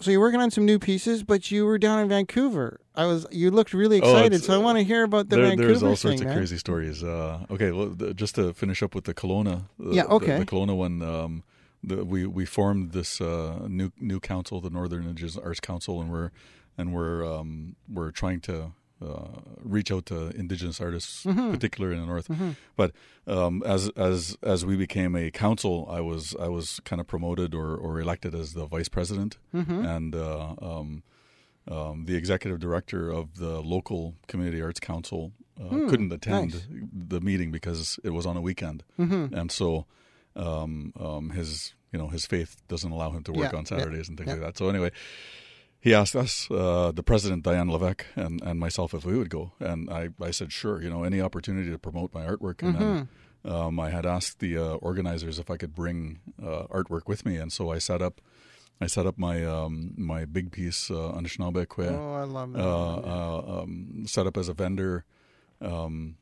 so 0.00 0.10
you're 0.10 0.20
working 0.20 0.40
on 0.40 0.50
some 0.50 0.64
new 0.66 0.78
pieces, 0.80 1.22
but 1.22 1.50
you 1.52 1.64
were 1.64 1.78
down 1.78 2.00
in 2.00 2.08
Vancouver. 2.08 2.80
I 2.96 3.06
was 3.06 3.26
you 3.30 3.50
looked 3.50 3.72
really 3.74 4.00
Oh, 4.00 4.04
excited, 4.04 4.32
it's- 4.34 4.46
so 4.46 4.54
I 4.54 4.58
want 4.58 4.78
to 4.78 4.84
hear 4.84 5.02
about 5.04 5.28
the 5.28 5.36
There, 5.36 5.46
Vancouver 5.46 5.66
there's 5.68 5.82
all 5.82 5.88
thing, 5.90 5.96
sorts 5.96 6.20
of 6.20 6.26
man. 6.28 6.36
crazy 6.36 6.58
stories. 6.58 7.02
Uh, 7.02 7.44
okay, 7.50 7.72
well, 7.72 7.88
the, 7.88 8.14
just 8.14 8.34
to 8.36 8.52
finish 8.52 8.82
up 8.82 8.94
with 8.94 9.04
the 9.04 9.14
Kelowna. 9.14 9.64
The, 9.78 9.94
Yeah, 9.94 10.02
the- 10.04 10.08
okay. 10.10 10.38
The, 10.38 10.46
Kelowna 10.46 10.76
one. 10.76 11.02
Um, 11.02 11.42
the, 11.82 12.04
we 12.04 12.26
we 12.26 12.44
formed 12.46 12.92
this 12.92 13.20
uh, 13.20 13.66
new 13.68 13.90
new 14.00 14.20
council, 14.20 14.60
the 14.60 14.70
Northern 14.70 15.02
Indigenous 15.06 15.36
Arts 15.36 15.60
Council, 15.60 16.00
and 16.00 16.10
we're 16.10 16.30
and 16.78 16.94
we're 16.94 17.24
um, 17.26 17.76
we're 17.92 18.10
trying 18.10 18.40
to 18.42 18.72
uh, 19.04 19.40
reach 19.62 19.90
out 19.92 20.06
to 20.06 20.30
Indigenous 20.30 20.80
artists, 20.80 21.24
Mhm. 21.24 21.52
particularly 21.52 21.96
in 21.96 22.00
the 22.00 22.06
North. 22.06 22.28
Mhm. 22.28 22.56
But 22.76 22.92
um, 23.26 23.62
as 23.66 23.90
as 23.96 24.36
as 24.42 24.64
we 24.64 24.76
became 24.76 25.14
a 25.16 25.30
council, 25.30 25.86
I 25.90 26.00
was 26.00 26.34
I 26.40 26.48
was 26.48 26.80
kind 26.84 27.00
of 27.00 27.06
promoted 27.06 27.54
or, 27.54 27.76
or 27.76 28.00
elected 28.00 28.34
as 28.34 28.54
the 28.54 28.66
vice 28.66 28.88
president, 28.88 29.36
Mhm. 29.54 29.84
and 29.96 30.14
uh, 30.14 30.54
um, 30.62 31.02
um, 31.68 32.04
the 32.06 32.14
executive 32.16 32.58
director 32.60 33.10
of 33.10 33.38
the 33.38 33.60
local 33.60 34.14
community 34.26 34.60
arts 34.62 34.80
council 34.80 35.32
uh, 35.60 35.64
Hmm, 35.68 35.88
couldn't 35.88 36.12
attend 36.12 36.52
nice. 36.52 36.66
the 37.08 37.20
meeting 37.20 37.50
because 37.52 37.98
it 38.04 38.10
was 38.10 38.26
on 38.26 38.36
a 38.36 38.40
weekend, 38.40 38.82
Mhm. 38.98 39.32
and 39.32 39.50
so 39.52 39.86
um, 40.36 40.92
um, 40.98 41.30
his 41.30 41.74
you 41.92 41.98
know 41.98 42.08
his 42.08 42.26
faith 42.26 42.56
doesn't 42.68 42.90
allow 42.90 43.10
him 43.12 43.22
to 43.24 43.32
work 43.32 43.52
Yeah, 43.52 43.58
on 43.58 43.64
yeah, 43.64 43.78
Saturdays 43.78 44.08
and 44.08 44.18
things 44.18 44.28
yeah. 44.28 44.34
like 44.34 44.42
that. 44.42 44.58
So 44.58 44.68
anyway. 44.68 44.90
He 45.80 45.92
asked 45.92 46.16
us, 46.16 46.50
uh, 46.50 46.92
the 46.94 47.02
president 47.02 47.42
Diane 47.42 47.70
Levesque 47.70 48.06
and, 48.16 48.40
and 48.42 48.58
myself, 48.58 48.94
if 48.94 49.04
we 49.04 49.18
would 49.18 49.28
go, 49.28 49.52
and 49.60 49.90
I, 49.90 50.08
I 50.18 50.30
said 50.30 50.50
sure. 50.50 50.80
You 50.80 50.88
know, 50.88 51.04
any 51.04 51.20
opportunity 51.20 51.70
to 51.70 51.76
promote 51.78 52.14
my 52.14 52.24
artwork, 52.24 52.62
and 52.62 52.74
then 52.74 53.08
Mhm. 53.44 53.50
um, 53.52 53.78
I 53.78 53.90
had 53.90 54.06
asked 54.06 54.38
the 54.40 54.56
uh, 54.56 54.62
organizers 54.76 55.38
if 55.38 55.50
I 55.50 55.58
could 55.58 55.74
bring 55.74 56.20
uh, 56.42 56.62
artwork 56.68 57.06
with 57.06 57.26
me, 57.26 57.36
and 57.36 57.52
so 57.52 57.70
I 57.70 57.76
set 57.80 58.00
up, 58.00 58.22
I 58.80 58.86
set 58.86 59.06
up 59.06 59.16
my 59.18 59.44
um, 59.44 59.94
my 59.96 60.24
big 60.24 60.50
piece 60.52 60.90
uh, 60.90 61.12
Anishinaabe 61.16 61.66
Oh, 61.78 62.14
I 62.14 62.24
love 62.24 62.52
that. 62.52 62.60
uh, 62.60 62.96
uh, 62.96 63.62
um, 63.62 64.04
set 64.06 64.26
up 64.26 64.36
as 64.36 64.48
a 64.48 64.54
vendor. 64.54 65.04
Um, 65.60 66.16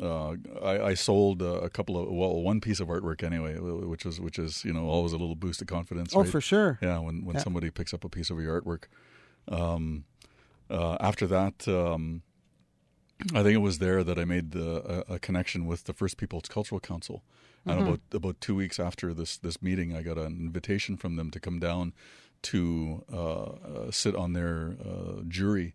uh, 0.00 0.36
I, 0.62 0.80
I 0.90 0.94
sold 0.94 1.42
uh, 1.42 1.60
a 1.60 1.68
couple 1.68 1.98
of 2.00 2.10
well, 2.10 2.40
one 2.42 2.60
piece 2.60 2.80
of 2.80 2.88
artwork 2.88 3.22
anyway, 3.22 3.58
which 3.58 4.06
is 4.06 4.20
which 4.20 4.38
is 4.38 4.64
you 4.64 4.72
know 4.72 4.86
always 4.88 5.12
a 5.12 5.18
little 5.18 5.36
boost 5.36 5.60
of 5.60 5.68
confidence. 5.68 6.14
oh, 6.14 6.20
right? 6.20 6.30
for 6.30 6.40
sure. 6.40 6.78
Yeah, 6.80 6.98
when 7.00 7.24
when 7.24 7.36
Yeah. 7.36 7.42
somebody 7.42 7.70
picks 7.70 7.92
up 7.92 8.04
a 8.04 8.08
piece 8.08 8.30
of 8.30 8.40
your 8.40 8.60
artwork. 8.60 8.84
Um, 9.48 10.04
uh, 10.70 10.96
after 11.00 11.26
that, 11.26 11.66
um, 11.68 12.22
I 13.34 13.42
think 13.42 13.54
it 13.54 13.58
was 13.62 13.78
there 13.78 14.02
that 14.04 14.18
I 14.18 14.24
made 14.24 14.52
the, 14.52 15.04
a, 15.08 15.14
a 15.14 15.18
connection 15.18 15.66
with 15.66 15.84
the 15.84 15.92
First 15.92 16.16
Peoples 16.16 16.44
Cultural 16.48 16.80
Council. 16.80 17.22
Mhm. 17.66 17.72
And 17.72 17.80
about 17.82 18.00
about 18.12 18.40
two 18.40 18.54
weeks 18.54 18.80
after 18.80 19.12
this 19.12 19.36
this 19.36 19.60
meeting, 19.62 19.94
I 19.94 20.02
got 20.02 20.16
an 20.18 20.36
invitation 20.38 20.96
from 20.96 21.16
them 21.16 21.30
to 21.30 21.38
come 21.40 21.58
down 21.58 21.92
to 22.42 23.04
uh, 23.12 23.42
uh, 23.42 23.90
sit 23.90 24.14
on 24.16 24.32
their 24.32 24.76
uh, 24.82 25.22
jury. 25.28 25.74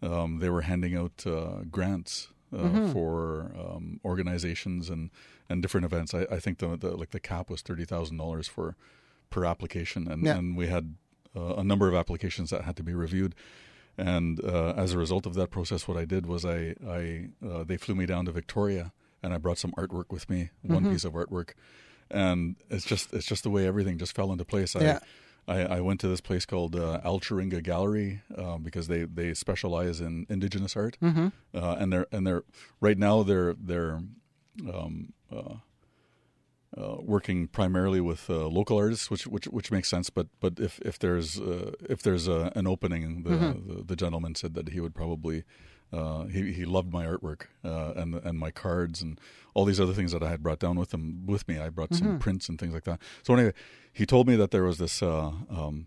Um, 0.00 0.38
they 0.38 0.48
were 0.48 0.62
handing 0.62 0.96
out 0.96 1.26
uh, 1.26 1.64
grants 1.70 2.28
uh, 2.52 2.56
Mhm. 2.62 2.92
for 2.94 3.52
um, 3.58 4.00
organizations 4.04 4.88
and, 4.88 5.10
and 5.50 5.60
different 5.60 5.84
events. 5.84 6.14
I, 6.14 6.26
I 6.30 6.38
think 6.40 6.58
the, 6.58 6.76
the 6.78 6.96
like 6.96 7.10
the 7.10 7.20
cap 7.20 7.50
was 7.50 7.60
thirty 7.60 7.84
thousand 7.84 8.16
dollars 8.16 8.48
for 8.48 8.74
per 9.28 9.44
application, 9.44 10.08
and, 10.08 10.24
Yeah. 10.24 10.38
and 10.38 10.56
we 10.56 10.68
had 10.68 10.94
uh, 11.36 11.56
a 11.56 11.62
number 11.64 11.88
of 11.88 11.94
applications 11.94 12.48
that 12.50 12.62
had 12.64 12.76
to 12.76 12.82
be 12.82 12.94
reviewed. 12.94 13.34
And 13.98 14.42
uh, 14.44 14.74
as 14.76 14.92
a 14.92 14.98
result 14.98 15.26
of 15.26 15.34
that 15.34 15.50
process, 15.50 15.88
what 15.88 15.96
I 15.96 16.04
did 16.04 16.24
was 16.26 16.44
I, 16.44 16.76
I 16.88 17.28
uh, 17.44 17.64
they 17.64 17.76
flew 17.76 17.96
me 17.96 18.06
down 18.06 18.24
to 18.26 18.32
Victoria, 18.32 18.92
and 19.22 19.34
I 19.34 19.38
brought 19.38 19.58
some 19.58 19.72
artwork 19.72 20.10
with 20.10 20.30
me, 20.30 20.50
one 20.62 20.84
Mhm. 20.84 20.92
piece 20.92 21.04
of 21.04 21.14
artwork, 21.14 21.50
and 22.10 22.54
it's 22.70 22.84
just 22.86 23.12
it's 23.12 23.26
just 23.26 23.42
the 23.42 23.50
way 23.50 23.66
everything 23.66 23.98
just 23.98 24.14
fell 24.14 24.30
into 24.32 24.44
place. 24.44 24.76
I, 24.76 24.80
Yeah. 24.82 24.98
I, 25.48 25.78
I 25.78 25.80
went 25.80 25.98
to 26.00 26.08
this 26.08 26.20
place 26.20 26.44
called 26.46 26.76
uh, 26.76 27.00
Alcheringa 27.04 27.62
Gallery 27.62 28.20
um, 28.36 28.62
because 28.62 28.86
they, 28.86 29.04
they 29.04 29.32
specialize 29.34 29.98
in 30.00 30.26
indigenous 30.28 30.76
art, 30.76 30.96
Mhm. 31.02 31.32
uh, 31.54 31.76
and 31.80 31.92
they're 31.92 32.06
and 32.12 32.24
they're 32.26 32.44
right 32.80 32.98
now 32.98 33.22
they're 33.24 33.54
they're 33.54 34.00
um, 34.72 35.12
uh, 36.76 36.96
working 37.00 37.48
primarily 37.48 38.00
with 38.00 38.28
uh, 38.28 38.46
local 38.46 38.76
artists, 38.76 39.10
which 39.10 39.26
which 39.26 39.46
which 39.46 39.70
makes 39.70 39.88
sense. 39.88 40.10
But 40.10 40.26
but 40.40 40.58
if 40.60 40.78
if 40.84 40.98
there's 40.98 41.40
uh, 41.40 41.72
if 41.88 42.02
there's 42.02 42.28
a, 42.28 42.52
an 42.54 42.66
opening, 42.66 43.22
the, 43.22 43.30
Mhm. 43.30 43.66
the 43.78 43.82
the 43.84 43.96
gentleman 43.96 44.34
said 44.34 44.54
that 44.54 44.68
he 44.70 44.80
would 44.80 44.94
probably. 44.94 45.44
Uh, 45.90 46.26
he 46.26 46.52
he 46.52 46.66
loved 46.66 46.92
my 46.92 47.06
artwork 47.06 47.46
uh, 47.64 47.94
and 47.96 48.14
and 48.16 48.38
my 48.38 48.50
cards 48.50 49.00
and 49.00 49.18
all 49.54 49.64
these 49.64 49.80
other 49.80 49.94
things 49.94 50.12
that 50.12 50.22
I 50.22 50.28
had 50.28 50.42
brought 50.42 50.58
down 50.58 50.78
with 50.78 50.92
him 50.92 51.24
with 51.24 51.48
me. 51.48 51.58
I 51.58 51.70
brought 51.70 51.94
some 51.94 52.08
Mhm. 52.08 52.20
prints 52.20 52.46
and 52.50 52.58
things 52.60 52.74
like 52.74 52.84
that. 52.84 53.00
So 53.22 53.32
anyway, 53.32 53.54
he 53.90 54.04
told 54.04 54.26
me 54.28 54.36
that 54.36 54.50
there 54.50 54.64
was 54.64 54.76
this 54.76 55.02
uh, 55.02 55.32
um, 55.48 55.86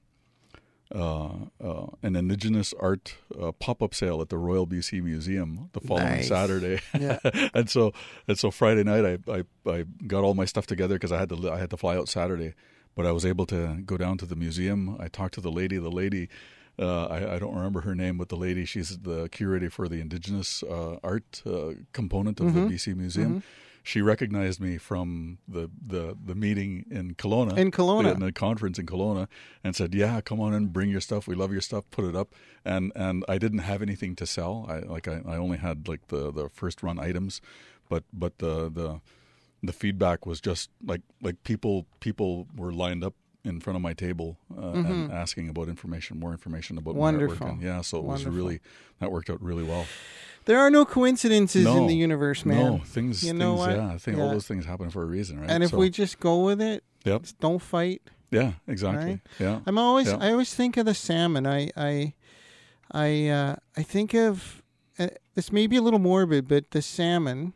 an 0.94 2.16
indigenous 2.16 2.74
art 2.80 3.16
uh, 3.40 3.52
pop 3.54 3.82
up 3.82 3.94
sale 3.94 4.22
at 4.22 4.30
the 4.30 4.38
Royal 4.38 4.68
BC 4.68 5.02
Museum 5.02 5.70
the 5.74 5.80
following 5.82 6.06
Nice. 6.08 6.28
Saturday. 6.28 6.80
Yeah. 7.00 7.20
and 7.54 7.70
so 7.70 7.94
and 8.28 8.38
so 8.38 8.52
Friday 8.52 8.84
night 8.84 9.06
I 9.06 9.32
I, 9.32 9.44
I 9.70 9.86
got 10.08 10.24
all 10.24 10.34
my 10.34 10.46
stuff 10.46 10.68
together 10.68 10.96
because 10.96 11.12
I 11.12 11.20
had 11.20 11.30
to 11.30 11.52
I 11.52 11.58
had 11.60 11.70
to 11.72 11.78
fly 11.78 11.96
out 11.96 12.10
Saturday, 12.10 12.54
but 12.96 13.06
I 13.06 13.12
was 13.12 13.26
able 13.26 13.46
to 13.48 13.82
go 13.86 13.98
down 13.98 14.18
to 14.20 14.26
the 14.26 14.36
museum. 14.36 14.98
I 15.00 15.08
talked 15.08 15.34
to 15.36 15.42
the 15.42 15.52
lady. 15.52 15.78
The 15.78 15.90
lady. 15.92 16.30
Uh, 16.80 17.06
I, 17.08 17.36
I 17.36 17.40
don't 17.40 17.54
remember 17.54 17.82
her 17.82 17.94
name, 17.94 18.18
but 18.18 18.30
the 18.30 18.38
lady, 18.38 18.66
she's 18.66 18.98
the 19.00 19.28
curator 19.30 19.70
for 19.70 19.88
the 19.90 20.00
Indigenous 20.00 20.64
uh, 20.64 20.96
art 21.04 21.44
uh, 21.46 21.74
component 21.92 22.40
of 22.40 22.48
Mhm. 22.48 22.54
the 22.70 22.76
BC 22.76 22.96
Museum. 22.96 23.36
Mhm. 23.36 23.44
She 23.84 24.02
recognized 24.02 24.60
me 24.60 24.78
from 24.78 25.40
the, 25.48 25.70
the, 25.86 26.16
the 26.24 26.36
meeting 26.36 26.86
in 26.92 27.16
Kelowna 27.16 27.58
In 27.58 27.72
Kelowna. 27.72 28.14
in 28.14 28.20
the 28.20 28.32
conference 28.32 28.78
in 28.78 28.86
Kelowna 28.86 29.28
and 29.64 29.76
said, 29.76 29.96
"Yeah, 29.96 30.22
come 30.22 30.40
on 30.40 30.54
in, 30.54 30.68
bring 30.68 30.90
your 30.90 31.02
stuff. 31.02 31.28
We 31.28 31.36
love 31.36 31.52
your 31.52 31.62
stuff. 31.62 31.86
Put 31.90 32.06
it 32.06 32.16
up." 32.16 32.34
And 32.64 32.92
and 32.96 33.26
I 33.28 33.38
didn't 33.40 33.60
have 33.60 33.82
anything 33.82 34.16
to 34.18 34.26
sell. 34.28 34.66
I 34.70 34.80
like 34.80 35.08
I, 35.08 35.22
I 35.28 35.38
only 35.38 35.58
had 35.58 35.88
like 35.88 36.08
the, 36.10 36.32
the 36.32 36.50
first 36.50 36.84
run 36.84 37.00
items, 37.00 37.42
but 37.90 38.04
but 38.14 38.38
the 38.38 38.70
the 38.70 39.02
the 39.64 39.74
feedback 39.74 40.26
was 40.26 40.40
just 40.42 40.70
like 40.86 41.02
like 41.22 41.44
people 41.44 41.88
people 42.00 42.48
were 42.56 42.72
lined 42.72 43.04
up 43.04 43.16
in 43.44 43.60
front 43.60 43.76
of 43.76 43.82
my 43.82 43.94
table 43.94 44.38
uh, 44.56 44.72
and 44.72 44.86
Mhm. 44.86 45.12
asking 45.14 45.50
about 45.50 45.68
information, 45.68 46.20
more 46.20 46.32
information 46.32 46.78
about 46.78 46.96
Wonderful. 46.96 47.48
my 47.48 47.54
artwork. 47.54 47.54
And 47.56 47.62
yeah, 47.64 47.82
so 47.82 47.98
it 47.98 48.04
Wonderful. 48.04 48.32
was 48.32 48.38
really 48.38 48.60
that 49.00 49.12
worked 49.12 49.30
out 49.30 49.42
really 49.42 49.64
well. 49.64 49.86
There 50.46 50.60
are 50.60 50.70
no 50.72 50.86
coincidences 50.86 51.66
in 51.66 51.88
the 51.88 51.96
universe, 51.96 52.46
man. 52.46 52.58
No, 52.58 52.78
things, 52.80 53.24
You 53.24 53.34
know 53.34 53.56
things, 53.58 53.60
what? 53.68 53.76
yeah, 53.78 53.94
I 53.94 53.98
think 53.98 54.18
all 54.18 54.30
those 54.30 54.48
things 54.48 54.66
happen 54.66 54.90
for 54.90 55.04
a 55.04 55.06
reason, 55.06 55.40
right? 55.40 55.50
And 55.50 55.64
if 55.64 55.72
So- 55.72 55.78
we 55.78 55.90
just 55.90 56.20
go 56.20 56.44
with 56.44 56.62
it, 56.62 56.84
Yep. 57.06 57.26
don't 57.40 57.62
fight. 57.62 58.02
yeah, 58.32 58.54
exactly, 58.68 59.06
Right? 59.12 59.20
yeah, 59.40 59.60
I'm 59.66 59.78
always 59.78 60.08
Yeah. 60.08 60.18
I 60.20 60.32
always 60.32 60.54
think 60.54 60.78
of 60.78 60.86
the 60.86 60.94
salmon. 60.96 61.46
I 61.48 61.70
I 61.78 62.14
I 62.92 63.28
uh, 63.28 63.56
I 63.78 63.84
think 63.84 64.14
of 64.14 64.62
uh, 65.00 65.08
this 65.36 65.52
may 65.52 65.66
be 65.68 65.78
a 65.78 65.82
little 65.82 66.00
morbid, 66.00 66.48
but 66.48 66.72
the 66.72 66.82
salmon. 66.82 67.54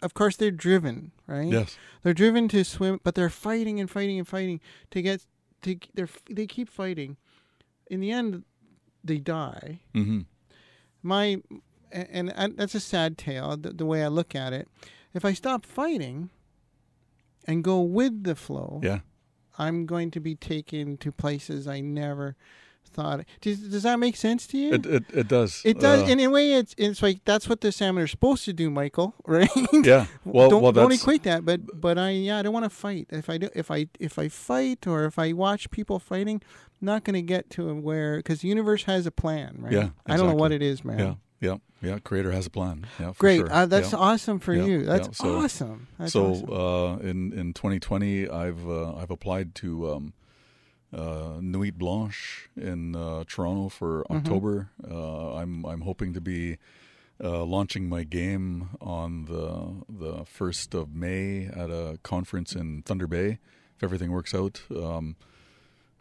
Of 0.00 0.14
course, 0.14 0.36
they're 0.36 0.50
driven, 0.50 1.12
right? 1.26 1.48
yes, 1.48 1.76
They're 2.02 2.14
driven 2.14 2.48
to 2.48 2.64
swim, 2.64 3.00
but 3.04 3.14
they're 3.14 3.28
fighting 3.28 3.78
and 3.78 3.90
fighting 3.90 4.18
and 4.18 4.26
fighting 4.26 4.60
to 4.90 5.02
get 5.02 5.26
to. 5.62 5.76
They're 5.94 6.08
they 6.30 6.46
keep 6.46 6.68
fighting. 6.70 7.16
In 7.90 8.00
the 8.00 8.10
end, 8.10 8.44
they 9.04 9.18
die. 9.18 9.80
hmm 9.94 10.20
My 11.02 11.42
and, 11.92 12.32
and 12.34 12.56
that's 12.56 12.74
a 12.74 12.80
sad 12.80 13.16
tale. 13.18 13.56
The, 13.56 13.72
the 13.72 13.86
way 13.86 14.02
I 14.02 14.08
look 14.08 14.34
at 14.34 14.52
it, 14.52 14.68
if 15.14 15.24
I 15.24 15.32
stop 15.34 15.64
fighting 15.66 16.30
and 17.46 17.62
go 17.62 17.80
with 17.80 18.24
the 18.24 18.34
flow, 18.34 18.80
yeah, 18.82 19.00
I'm 19.58 19.86
going 19.86 20.10
to 20.12 20.20
be 20.20 20.34
taken 20.34 20.96
to 20.98 21.12
places 21.12 21.68
I 21.68 21.80
never 21.80 22.34
thought. 22.86 23.24
Does, 23.40 23.58
does 23.60 23.82
that 23.82 23.98
make 23.98 24.16
sense 24.16 24.46
to 24.48 24.58
you? 24.58 24.72
It 24.74 24.86
it, 24.86 25.04
it 25.12 25.28
does. 25.28 25.62
It 25.64 25.78
does. 25.80 26.02
Uh, 26.02 26.06
in 26.06 26.20
a 26.20 26.28
way, 26.28 26.52
it's 26.54 26.74
it's 26.78 27.02
like 27.02 27.24
that's 27.24 27.48
what 27.48 27.60
the 27.60 27.70
salmon 27.72 28.02
are 28.04 28.06
supposed 28.06 28.44
to 28.46 28.52
do, 28.52 28.70
Michael. 28.70 29.14
Right? 29.26 29.50
yeah. 29.72 30.06
Well, 30.24 30.48
don't, 30.50 30.62
well, 30.62 30.72
don't 30.72 30.92
equate 30.92 31.22
that. 31.24 31.44
But 31.44 31.80
but 31.80 31.98
I 31.98 32.10
yeah 32.10 32.38
I 32.38 32.42
don't 32.42 32.52
want 32.54 32.64
to 32.64 32.70
fight. 32.70 33.06
If 33.10 33.28
I 33.28 33.38
do 33.38 33.48
if 33.54 33.70
I 33.70 33.86
if 34.00 34.18
I 34.18 34.28
fight 34.28 34.86
or 34.86 35.04
if 35.04 35.18
I 35.18 35.32
watch 35.32 35.70
people 35.70 35.98
fighting, 35.98 36.40
I'm 36.80 36.86
not 36.86 37.04
going 37.04 37.14
to 37.14 37.22
get 37.22 37.50
to 37.50 37.74
where 37.74 38.16
because 38.18 38.40
the 38.40 38.48
universe 38.48 38.84
has 38.84 39.06
a 39.06 39.10
plan, 39.10 39.56
right? 39.60 39.72
Yeah, 39.72 39.88
I 40.06 40.16
don't 40.16 40.28
know 40.28 40.34
what 40.34 40.52
it 40.52 40.62
is, 40.62 40.84
man. 40.84 40.98
yeah, 40.98 41.14
yeah, 41.40 41.56
yeah. 41.82 41.98
Creator 41.98 42.32
has 42.32 42.46
a 42.46 42.50
plan. 42.50 42.86
Yeah, 43.00 43.12
for 43.12 43.18
Great. 43.20 43.38
sure. 43.38 43.52
Uh, 43.52 43.66
that's 43.66 43.92
yeah. 43.92 43.98
awesome 43.98 44.38
for 44.38 44.54
Yeah, 44.54 44.64
you. 44.64 44.78
yeah. 44.80 44.86
That's 44.96 45.18
So- 45.18 45.36
awesome. 45.38 45.88
That's 45.98 46.12
so 46.12 46.26
awesome. 46.32 46.52
uh, 46.52 46.96
in 47.10 47.32
in 47.32 47.52
2020, 47.52 48.28
I've 48.28 48.66
uh, 48.68 48.94
I've 48.96 49.10
applied 49.10 49.54
to 49.56 49.90
um, 49.92 50.12
uh, 50.94 51.38
Nuit 51.40 51.76
Blanche 51.76 52.48
in 52.56 52.94
uh, 52.96 53.24
Toronto 53.26 53.68
for 53.68 54.04
Mm-hmm. 54.04 54.16
October. 54.16 54.70
Uh, 54.88 55.34
I'm 55.34 55.64
I'm 55.64 55.80
hoping 55.82 56.12
to 56.14 56.20
be 56.20 56.58
uh, 57.22 57.44
launching 57.44 57.88
my 57.88 58.04
game 58.04 58.70
on 58.80 59.24
the 59.26 59.84
the 59.88 60.24
first 60.24 60.74
of 60.74 60.94
May 60.94 61.46
at 61.46 61.70
a 61.70 61.98
conference 62.02 62.54
in 62.54 62.82
Thunder 62.82 63.06
Bay, 63.06 63.38
if 63.76 63.82
everything 63.82 64.10
works 64.12 64.34
out. 64.34 64.62
Um, 64.74 65.16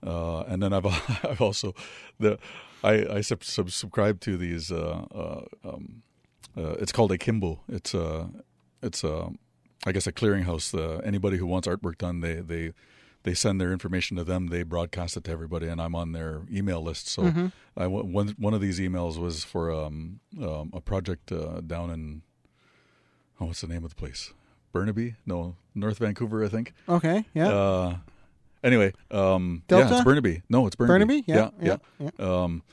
uh, 0.05 0.41
and 0.41 0.61
then 0.61 0.71
I've 0.73 0.85
I've 1.23 1.41
also 1.41 1.73
the 2.19 2.37
I 2.83 3.05
I 3.17 3.21
sub, 3.21 3.43
sub, 3.43 3.71
subscribe 3.71 4.19
to 4.21 4.37
these. 4.37 4.71
Uh, 4.71 5.05
uh, 5.13 5.41
um, 5.67 6.03
uh, 6.57 6.75
it's 6.79 6.91
called 6.91 7.11
Akimbo. 7.11 7.61
It's 7.67 7.93
a 7.93 8.29
it's 8.81 9.03
a 9.03 9.29
I 9.85 9.91
guess 9.91 10.07
a 10.07 10.11
clearinghouse. 10.11 10.73
Anybody 11.03 11.37
who 11.37 11.47
wants 11.47 11.67
artwork 11.67 11.97
done, 11.97 12.19
they 12.21 12.35
they 12.35 12.73
they 13.25 13.33
send 13.33 13.59
their 13.59 13.71
information 13.73 14.15
to 14.17 14.23
them. 14.23 14.47
They 14.47 14.63
broadcast 14.63 15.17
it 15.17 15.23
to 15.25 15.31
everybody, 15.31 15.67
and 15.67 15.81
I'm 15.81 15.93
on 15.95 16.13
their 16.13 16.43
email 16.51 16.81
list. 16.81 17.07
So 17.09 17.23
Mm-hmm. 17.23 17.47
I 17.77 17.87
one 17.87 18.29
one 18.37 18.53
of 18.53 18.61
these 18.61 18.79
emails 18.79 19.17
was 19.19 19.43
for 19.43 19.69
um, 19.71 20.21
um, 20.41 20.71
a 20.73 20.79
project 20.79 21.31
uh, 21.31 21.59
down 21.61 21.89
in 21.89 22.21
oh 23.41 23.47
what's 23.47 23.61
the 23.61 23.67
name 23.67 23.83
of 23.83 23.89
the 23.89 23.95
place? 23.97 24.31
Burnaby? 24.71 25.15
No, 25.25 25.55
North 25.73 25.97
Vancouver, 25.99 26.43
I 26.45 26.47
think. 26.47 26.73
okay. 26.87 27.25
Yeah. 27.33 27.49
Uh, 27.49 27.95
anyway, 28.63 28.93
um, 29.11 29.63
yeah, 29.69 29.89
it's 29.91 30.03
Burnaby. 30.03 30.41
No, 30.49 30.67
it's 30.67 30.75
Burnaby. 30.75 31.05
Burnaby. 31.05 31.23
Yeah. 31.27 31.49
yeah, 31.61 31.77
Yeah. 31.99 32.09
Um, 32.19 32.63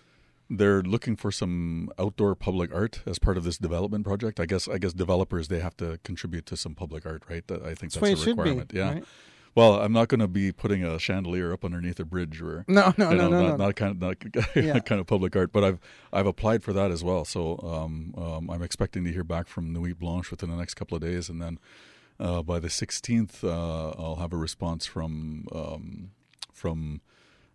they're 0.51 0.83
looking 0.83 1.17
for 1.17 1.33
some 1.33 1.91
outdoor 1.99 2.35
public 2.35 2.75
art 2.75 3.01
as 3.07 3.19
part 3.19 3.37
of 3.39 3.45
this 3.45 3.57
development 3.57 4.05
project. 4.05 4.39
I 4.39 4.47
guess 4.47 4.69
I 4.69 4.79
guess 4.79 4.93
developers 4.93 5.49
they 5.49 5.61
have 5.61 5.77
to 5.79 5.99
contribute 6.05 6.45
to 6.47 6.57
some 6.57 6.75
public 6.75 7.07
art, 7.07 7.23
right? 7.31 7.45
I 7.51 7.75
think 7.75 7.93
That's 7.93 7.95
the 7.95 8.01
way 8.01 8.09
it 8.13 8.17
that's 8.17 8.21
a 8.23 8.25
should 8.25 8.37
be. 8.37 8.43
requirement. 8.43 8.73
yeah. 8.75 8.93
right? 8.93 9.05
Well, 9.55 9.75
I'm 9.81 9.93
not 9.93 10.09
going 10.09 10.21
to 10.21 10.29
be 10.29 10.51
putting 10.51 10.83
a 10.83 10.99
chandelier 10.99 11.53
up 11.53 11.63
underneath 11.65 12.01
a 12.01 12.05
bridge 12.07 12.41
or 12.41 12.65
No, 12.69 12.95
no, 12.97 13.11
you 13.11 13.17
no, 13.17 13.29
know, 13.29 13.31
no, 13.31 13.43
not, 13.49 13.59
no. 13.59 13.65
not 13.67 13.77
kind 13.77 13.91
of 13.91 14.01
not 14.01 14.47
Yeah. 14.57 14.79
kind 14.81 15.01
of 15.01 15.07
public 15.07 15.37
art. 15.37 15.53
But 15.53 15.63
I've 15.65 15.79
I've 16.13 16.27
applied 16.27 16.63
for 16.63 16.73
that 16.73 16.91
as 16.91 17.05
well. 17.05 17.25
So 17.25 17.59
um, 17.63 18.15
um, 18.17 18.51
I'm 18.51 18.63
expecting 18.63 19.05
to 19.05 19.13
hear 19.13 19.25
back 19.25 19.49
from 19.49 19.73
Nuit 19.73 19.99
Blanche 19.99 20.31
within 20.31 20.49
the 20.51 20.57
next 20.57 20.75
couple 20.75 20.97
of 20.97 21.03
days, 21.03 21.29
and 21.29 21.41
then 21.43 21.59
uh, 22.19 22.43
by 22.43 22.61
the 22.61 22.69
16th, 22.69 23.45
uh, 23.45 24.03
I'll 24.03 24.17
have 24.17 24.33
a 24.33 24.37
response 24.37 24.87
from 24.87 25.47
um, 25.55 26.11
from 26.53 27.01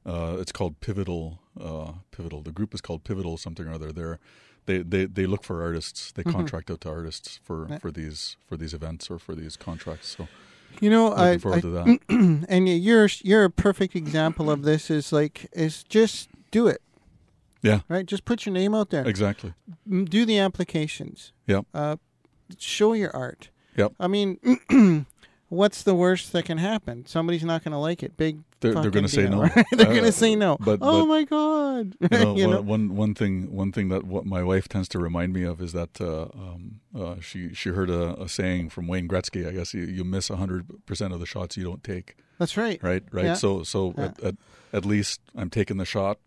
uh, 0.06 0.38
it's 0.40 0.52
called 0.52 0.80
Pivotal. 0.80 1.40
Uh, 1.60 1.94
Pivotal. 2.12 2.42
The 2.42 2.52
group 2.52 2.74
is 2.76 2.82
called 2.82 3.04
Pivotal 3.04 3.38
something 3.38 3.68
or 3.68 3.74
other. 3.74 3.92
They're 3.92 4.20
they, 4.68 4.80
they, 4.80 5.06
they 5.06 5.26
look 5.26 5.44
for 5.44 5.64
artists. 5.64 6.12
They 6.12 6.24
contract 6.24 6.70
out 6.70 6.82
to 6.82 6.90
artists 6.90 7.40
for, 7.42 7.66
Mm-hmm. 7.66 7.78
For 7.78 7.90
these 7.90 8.36
for 8.46 8.58
these 8.58 8.74
events 8.74 9.10
or 9.10 9.18
for 9.18 9.34
these 9.34 9.56
contracts. 9.58 10.16
So 10.18 10.28
You 10.80 10.90
know, 10.90 11.10
looking 11.10 11.24
I, 11.24 11.38
forward 11.38 11.58
I 11.58 11.62
to 11.62 11.70
that. 11.70 12.00
and 12.50 12.70
you're 12.70 13.10
you're 13.24 13.44
a 13.44 13.50
perfect 13.50 13.96
example 13.96 14.50
of 14.52 14.63
this. 14.63 14.90
Is 14.90 15.12
like 15.12 15.50
is 15.54 15.84
just 15.84 16.30
do 16.52 16.68
it, 16.68 16.82
yeah, 17.62 17.82
right? 17.90 18.06
Just 18.06 18.26
put 18.26 18.46
your 18.46 18.54
name 18.54 18.76
out 18.76 18.90
there. 18.90 19.06
exactly. 19.08 19.54
Do 19.90 20.26
the 20.26 20.38
applications. 20.40 21.34
Yep. 21.48 21.66
Uh, 21.74 21.96
show 22.58 22.94
your 22.94 23.16
art. 23.16 23.50
Yep. 23.76 23.94
I 24.00 24.08
mean, 24.08 24.40
what's 25.50 25.84
the 25.84 25.96
worst 25.96 26.32
that 26.34 26.44
can 26.46 26.58
happen? 26.58 27.06
Somebody's 27.06 27.44
not 27.44 27.64
going 27.64 27.72
to 27.72 27.78
like 27.78 28.04
it. 28.04 28.18
Big. 28.18 28.40
They're, 28.60 28.74
they're 28.74 28.90
going 28.92 29.06
to 29.06 29.10
say 29.12 29.28
no. 29.30 29.42
they're 29.72 29.88
Uh, 29.88 29.94
going 29.94 30.04
to 30.04 30.12
say 30.12 30.36
no. 30.36 30.58
but- 30.60 30.80
oh 30.82 31.02
but- 31.02 31.06
my 31.08 31.24
god. 31.24 31.96
you 32.02 32.08
know, 32.10 32.36
You 32.38 32.48
one, 32.48 32.56
know? 32.56 32.62
one 32.62 32.96
one 32.96 33.14
thing 33.16 33.52
one 33.52 33.72
thing 33.72 33.90
that 33.90 34.04
what 34.04 34.26
my 34.26 34.42
wife 34.44 34.68
tends 34.68 34.88
to 34.90 35.00
remind 35.00 35.34
me 35.34 35.44
of 35.44 35.62
is 35.62 35.74
that 35.74 36.02
uh, 36.02 36.24
um, 36.34 36.80
uh, 36.98 37.16
she 37.22 37.54
she 37.54 37.70
heard 37.70 37.90
a, 37.90 38.20
a 38.22 38.28
saying 38.28 38.70
from 38.70 38.88
Wayne 38.88 39.08
Gretzky. 39.08 39.48
I 39.48 39.52
guess 39.52 39.74
you, 39.74 39.84
you 39.84 40.04
miss 40.04 40.28
hundred 40.30 40.66
percent 40.86 41.14
of 41.14 41.20
the 41.20 41.26
shots 41.28 41.56
you 41.56 41.64
don't 41.64 41.84
take. 41.84 42.16
That's 42.40 42.58
right. 42.58 42.82
Right, 42.84 43.04
right. 43.12 43.26
Yeah. 43.26 43.34
So 43.36 43.64
so 43.64 43.94
Yeah. 43.98 44.06
at, 44.06 44.24
at 44.24 44.36
at 44.74 44.86
least 44.86 45.22
I'm 45.36 45.50
taking 45.50 45.78
the 45.78 45.86
shot. 45.86 46.18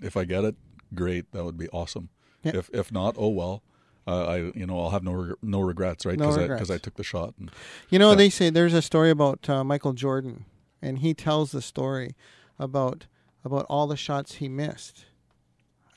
If 0.00 0.16
I 0.16 0.24
get 0.24 0.44
it, 0.44 0.56
great. 0.94 1.30
That 1.32 1.44
would 1.44 1.58
be 1.58 1.68
awesome. 1.68 2.08
Yeah. 2.42 2.56
If 2.56 2.70
if 2.72 2.90
not, 2.90 3.14
oh 3.18 3.28
well. 3.28 3.62
Uh, 4.08 4.24
I 4.24 4.36
you 4.58 4.66
know 4.66 4.80
I'll 4.80 4.90
have 4.90 5.02
no 5.04 5.12
reg- 5.12 5.36
no 5.42 5.60
regrets, 5.60 6.06
right? 6.06 6.18
No 6.18 6.24
Because 6.28 6.38
regrets. 6.38 6.60
because 6.60 6.70
I, 6.74 6.78
took 6.78 6.94
the 6.94 7.04
shot. 7.04 7.34
And, 7.38 7.50
You 7.90 7.98
know, 7.98 8.10
Yeah. 8.10 8.16
they 8.16 8.30
say 8.30 8.48
there's 8.50 8.72
a 8.72 8.80
story 8.82 9.10
about 9.10 9.48
uh, 9.50 9.62
Michael 9.64 9.92
Jordan, 9.92 10.46
and 10.80 11.00
he 11.00 11.12
tells 11.12 11.52
the 11.52 11.60
story 11.62 12.14
about 12.58 13.06
about 13.44 13.66
all 13.68 13.86
the 13.86 13.96
shots 13.96 14.36
he 14.36 14.48
missed, 14.48 15.04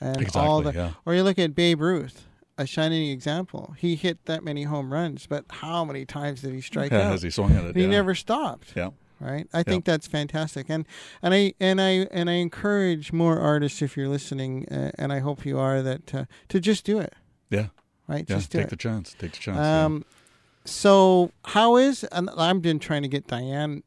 and 0.00 0.28
all 0.36 0.60
the. 0.62 0.72
yeah. 0.72 0.90
Or 1.06 1.14
you 1.14 1.22
look 1.22 1.38
at 1.38 1.54
Babe 1.54 1.80
Ruth, 1.80 2.26
a 2.58 2.66
shining 2.66 3.10
example. 3.10 3.74
He 3.78 3.94
hit 3.96 4.24
that 4.26 4.44
many 4.44 4.64
home 4.64 4.92
runs, 4.92 5.26
but 5.26 5.46
how 5.48 5.84
many 5.84 6.04
times 6.04 6.42
did 6.42 6.52
he 6.52 6.60
strike 6.60 6.92
yeah, 6.92 7.06
out? 7.06 7.12
has 7.12 7.22
he 7.22 7.30
swung 7.30 7.52
at 7.56 7.64
it? 7.64 7.76
He 7.76 7.82
yeah. 7.82 7.88
never 7.88 8.14
stopped. 8.14 8.74
Yeah. 8.76 8.90
Right. 9.20 9.46
I 9.54 9.62
think 9.62 9.84
that's 9.84 10.08
fantastic, 10.08 10.66
and 10.68 10.84
and 11.22 11.32
I 11.32 11.54
and 11.60 11.80
I 11.80 12.08
and 12.10 12.28
I 12.28 12.34
encourage 12.34 13.12
more 13.12 13.38
artists 13.38 13.80
if 13.80 13.96
you're 13.96 14.08
listening, 14.08 14.68
uh, 14.68 14.90
and 14.98 15.12
I 15.12 15.20
hope 15.20 15.46
you 15.46 15.58
are 15.60 15.80
that 15.80 16.12
uh, 16.14 16.24
to 16.48 16.60
just 16.60 16.84
do 16.84 16.98
it. 16.98 17.14
Yeah. 17.48 17.68
Right. 18.08 18.24
Yeah. 18.28 18.36
Just 18.36 18.52
Take 18.52 18.64
it. 18.64 18.70
the 18.70 18.76
chance. 18.76 19.14
Take 19.18 19.32
the 19.32 19.38
chance. 19.38 19.56
yeah. 19.58 19.84
Um, 19.84 20.04
so 20.64 21.32
how 21.44 21.76
is 21.76 22.04
and 22.04 22.30
I'm 22.36 22.60
been 22.60 22.78
trying 22.78 23.02
to 23.02 23.08
get 23.08 23.26
Diane 23.26 23.82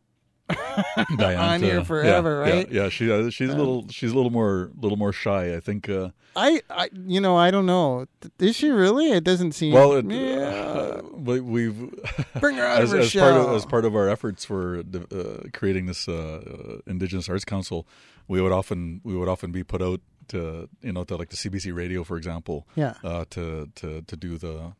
Diane 1.17 1.37
on 1.37 1.61
here 1.61 1.83
forever, 1.83 2.43
yeah, 2.45 2.53
right? 2.53 2.71
Yeah, 2.71 2.89
she 2.89 3.11
uh, 3.11 3.29
she's 3.29 3.49
a 3.49 3.55
little 3.55 3.87
she's 3.89 4.11
a 4.11 4.15
little 4.15 4.31
more 4.31 4.71
little 4.79 4.97
more 4.97 5.13
shy. 5.13 5.55
I 5.55 5.59
think. 5.59 5.89
Uh, 5.89 6.09
I, 6.35 6.61
I 6.69 6.89
you 6.93 7.21
know 7.21 7.37
I 7.37 7.49
don't 7.49 7.65
know 7.65 8.07
is 8.39 8.55
she 8.57 8.69
really 8.69 9.11
it 9.11 9.23
doesn't 9.23 9.53
seem 9.53 9.73
well, 9.73 9.93
it, 9.93 10.05
yeah. 10.05 10.41
uh, 10.43 11.01
we, 11.13 11.39
we've 11.39 11.93
bring 12.41 12.57
her 12.57 12.65
out 12.65 12.81
as, 12.81 12.91
of 12.91 12.99
her 12.99 13.03
as 13.05 13.13
part 13.13 13.33
of 13.33 13.55
as 13.55 13.65
part 13.65 13.85
of 13.85 13.95
our 13.95 14.09
efforts 14.09 14.43
for 14.43 14.79
uh, 14.79 15.47
creating 15.53 15.85
this 15.85 16.09
uh, 16.09 16.79
Indigenous 16.85 17.29
Arts 17.29 17.45
Council, 17.45 17.87
we 18.27 18.41
would 18.41 18.51
often 18.51 19.01
we 19.03 19.15
would 19.15 19.29
often 19.29 19.51
be 19.51 19.63
put 19.63 19.81
out 19.81 20.01
to 20.29 20.69
you 20.81 20.91
know 20.93 21.03
to 21.03 21.15
like 21.15 21.29
the 21.29 21.37
CBC 21.37 21.73
radio, 21.75 22.03
for 22.03 22.17
example, 22.17 22.67
yeah 22.75 22.95
uh, 23.03 23.25
to 23.31 23.69
to 23.75 24.01
to 24.01 24.15
do 24.15 24.37
the 24.37 24.73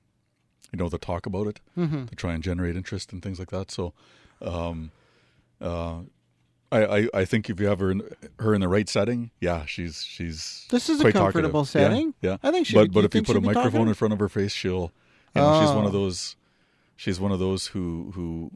you 0.72 0.78
know 0.80 0.90
the 0.90 0.98
talk 0.98 1.26
about 1.26 1.48
it 1.48 1.60
mm-hmm. 1.78 2.06
to 2.06 2.16
try 2.16 2.34
and 2.34 2.44
generate 2.44 2.76
interest 2.76 3.14
and 3.14 3.22
things 3.22 3.40
like 3.40 3.50
that. 3.52 3.72
So, 3.72 3.94
um, 4.42 4.92
uh, 5.62 6.00
I, 6.72 6.86
I 6.86 7.10
I 7.14 7.26
think 7.26 7.50
if 7.50 7.60
you 7.60 7.68
have 7.68 7.80
her 7.80 7.92
in, 7.92 8.02
her 8.40 8.54
in 8.54 8.62
the 8.62 8.68
right 8.68 8.90
setting, 8.90 9.32
yeah, 9.40 9.66
she's 9.66 10.04
she's 10.04 10.66
this 10.70 10.90
is 10.90 11.00
a 11.02 11.12
comfortable 11.12 11.66
talkative. 11.66 11.68
setting 11.68 12.14
Yeah, 12.22 12.32
yeah. 12.32 12.38
I 12.44 12.52
think 12.52 12.68
she 12.68 12.74
but 12.74 12.92
but 12.92 13.02
you 13.02 13.06
if 13.06 13.16
you 13.16 13.24
put 13.24 13.36
a 13.38 13.42
microphone 13.42 13.72
talking? 13.72 13.88
in 13.88 13.94
front 13.94 14.14
of 14.14 14.20
her 14.20 14.30
face, 14.30 14.52
she'll 14.52 14.92
you 15.36 15.42
know 15.42 15.62
she's 15.62 15.70
one 15.76 15.86
of 15.86 15.96
Oh. 15.96 16.00
those 16.00 16.36
she's 16.96 17.20
one 17.20 17.32
of 17.32 17.40
those 17.40 17.68
who 17.68 18.12
who 18.16 18.52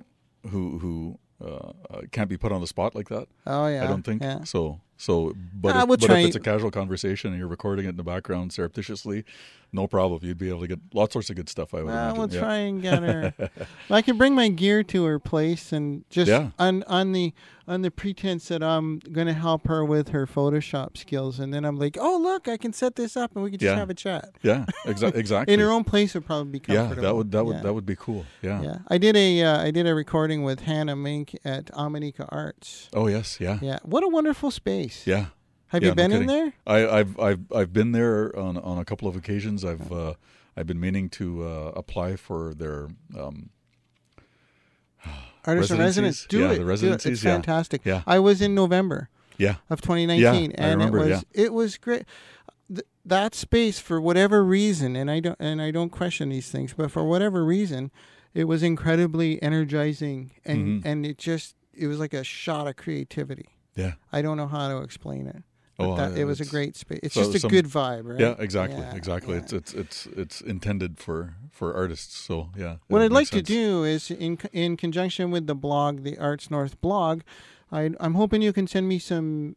who 0.49 0.79
who 0.79 1.19
uh, 1.41 1.71
uh, 1.89 2.01
can't 2.11 2.29
be 2.29 2.37
put 2.37 2.51
on 2.51 2.59
the 2.61 2.67
spot 2.67 2.95
like 2.95 3.09
that. 3.09 3.27
oh 3.47 3.67
yeah 3.67 3.83
I 3.83 3.87
don't 3.87 4.03
think 4.03 4.21
yeah. 4.21 4.43
so. 4.43 4.81
So, 5.01 5.33
but, 5.53 5.69
if, 5.77 5.87
we'll 5.87 5.97
but 5.97 6.09
if 6.11 6.25
it's 6.27 6.35
a 6.35 6.41
casual 6.41 6.71
conversation 6.71 7.29
and 7.31 7.39
you're 7.39 7.47
recording 7.47 7.85
it 7.85 7.89
in 7.89 7.95
the 7.95 8.03
background 8.03 8.51
surreptitiously, 8.51 9.23
no 9.71 9.87
problem. 9.87 10.19
You'd 10.23 10.37
be 10.37 10.49
able 10.49 10.59
to 10.61 10.67
get 10.67 10.79
lots 10.93 11.13
sorts 11.13 11.29
of 11.29 11.37
good 11.37 11.47
stuff. 11.47 11.73
I 11.73 11.83
would 11.83 11.91
imagine. 11.91 12.17
we'll 12.19 12.33
yeah. 12.33 12.39
try 12.39 12.55
and 12.55 12.81
get 12.81 13.03
her. 13.03 13.33
I 13.89 14.01
can 14.01 14.17
bring 14.17 14.35
my 14.35 14.49
gear 14.49 14.83
to 14.83 15.05
her 15.05 15.17
place 15.19 15.71
and 15.71 16.03
just 16.09 16.27
Yeah. 16.27 16.49
on 16.59 16.83
on 16.83 17.13
the 17.13 17.33
on 17.67 17.83
the 17.83 17.91
pretense 17.91 18.47
that 18.47 18.63
I'm 18.63 18.97
going 18.97 19.27
to 19.27 19.33
help 19.33 19.67
her 19.67 19.85
with 19.85 20.09
her 20.09 20.25
Photoshop 20.25 20.97
skills, 20.97 21.39
and 21.39 21.53
then 21.53 21.65
I'm 21.65 21.77
like, 21.77 21.97
oh 22.01 22.17
look, 22.17 22.47
I 22.47 22.57
can 22.57 22.73
set 22.73 22.95
this 22.95 23.15
up, 23.15 23.35
and 23.35 23.43
we 23.43 23.51
can 23.51 23.59
just 23.59 23.69
Yeah. 23.71 23.75
have 23.77 23.91
a 23.91 23.93
chat. 23.93 24.31
Yeah, 24.41 24.65
exa- 24.85 25.13
exactly. 25.23 25.53
In 25.53 25.59
her 25.59 25.69
own 25.69 25.83
place 25.83 26.15
would 26.15 26.25
probably 26.25 26.51
be 26.53 26.59
comfortable. 26.61 26.95
yeah, 26.95 27.01
that 27.09 27.15
would 27.15 27.31
that 27.31 27.45
would 27.45 27.57
Yeah. 27.57 27.61
that 27.61 27.73
would 27.75 27.85
be 27.85 27.95
cool. 27.95 28.25
Yeah. 28.41 28.61
Yeah, 28.63 28.77
I 28.87 28.97
did 28.97 29.15
a 29.15 29.43
uh, 29.43 29.61
I 29.61 29.69
did 29.71 29.85
a 29.85 29.93
recording 29.93 30.41
with 30.43 30.61
Hannah 30.61 30.95
Mink 30.95 31.37
at 31.45 31.65
Amanika 31.73 32.25
Arts. 32.29 32.89
Oh 32.91 33.05
yes, 33.07 33.37
yeah, 33.39 33.59
Yeah, 33.61 33.77
what 33.83 34.03
a 34.03 34.07
wonderful 34.07 34.49
space. 34.49 34.88
Yeah. 35.05 35.27
Have 35.67 35.83
Yeah, 35.83 35.89
you 35.89 35.95
no 35.95 35.95
been 35.95 36.11
in 36.11 36.25
there? 36.25 36.53
I, 36.65 36.87
I've 36.99 37.19
I've 37.19 37.39
I've 37.53 37.73
been 37.73 37.91
there 37.91 38.37
on 38.37 38.57
on 38.57 38.77
a 38.79 38.85
couple 38.85 39.07
of 39.07 39.15
occasions. 39.15 39.63
I've 39.63 39.91
uh, 39.91 40.13
I've 40.57 40.65
been 40.67 40.79
meaning 40.79 41.09
to 41.11 41.43
uh, 41.43 41.71
apply 41.75 42.15
for 42.15 42.53
their 42.55 42.87
um, 43.17 43.49
Artist 45.45 45.71
in 45.71 45.77
residence. 45.77 46.25
Do 46.27 46.39
Yeah, 46.39 46.45
it. 46.45 46.49
the 46.49 46.55
Do 46.57 46.61
it. 46.61 46.65
residencies, 46.65 47.11
It's 47.13 47.23
yeah. 47.23 47.33
fantastic. 47.33 47.81
Yeah. 47.85 48.01
I 48.05 48.19
was 48.19 48.41
in 48.41 48.53
November 48.55 49.09
yeah 49.37 49.55
of 49.69 49.81
2019, 49.81 50.51
Yeah, 50.51 50.55
and 50.57 50.79
remember, 50.79 50.99
it 51.05 51.09
was 51.11 51.25
it 51.33 51.53
was 51.53 51.77
great. 51.77 52.03
Th- 52.67 52.85
that 53.05 53.33
space, 53.35 53.79
for 53.79 53.99
whatever 54.01 54.43
reason, 54.43 54.95
and 54.95 55.09
I 55.09 55.19
don't 55.21 55.37
and 55.39 55.61
I 55.61 55.71
don't 55.71 55.89
question 55.91 56.29
these 56.29 56.49
things, 56.51 56.73
but 56.73 56.91
for 56.91 57.03
whatever 57.05 57.43
reason, 57.45 57.91
it 58.33 58.43
was 58.45 58.63
incredibly 58.63 59.41
energizing, 59.41 60.31
and 60.45 60.83
Mhm. 60.83 60.85
and 60.85 61.05
it 61.05 61.17
just 61.17 61.55
it 61.73 61.87
was 61.87 61.99
like 61.99 62.13
a 62.13 62.23
shot 62.23 62.67
of 62.67 62.75
creativity. 62.75 63.49
Yeah 63.81 63.93
I 64.11 64.19
don't 64.23 64.37
know 64.41 64.47
how 64.47 64.65
to 64.73 64.77
explain 64.87 65.25
it. 65.27 65.41
But 65.77 65.87
Oh, 65.91 65.95
that, 65.95 66.17
it 66.21 66.25
was 66.25 66.41
a 66.41 66.45
great 66.55 66.75
space. 66.75 66.99
It's 67.03 67.15
so 67.15 67.21
just 67.23 67.35
a 67.35 67.39
some- 67.39 67.51
good 67.55 67.65
vibe, 67.65 68.03
right? 68.11 68.19
Yeah, 68.19 68.35
exactly, 68.37 68.81
Yeah, 68.81 68.95
exactly. 69.01 69.33
yeah. 69.35 69.41
It's 69.41 69.53
it's 69.59 69.71
it's 69.81 69.97
it's 70.21 70.41
intended 70.53 70.91
for 71.05 71.17
for 71.51 71.67
artists. 71.73 72.17
So 72.27 72.49
yeah. 72.63 72.75
What 72.91 73.01
I'd 73.01 73.13
like 73.19 73.27
sense. 73.27 73.47
to 73.47 73.53
do 73.53 73.85
is, 73.93 74.11
in 74.11 74.37
in 74.51 74.75
conjunction 74.75 75.31
with 75.31 75.45
the 75.47 75.55
blog, 75.55 76.03
the 76.03 76.17
Arts 76.17 76.51
North 76.51 76.75
blog, 76.81 77.21
I, 77.71 77.81
I'm 78.03 78.15
hoping 78.15 78.41
you 78.41 78.51
can 78.53 78.67
send 78.67 78.85
me 78.89 78.99
some 78.99 79.55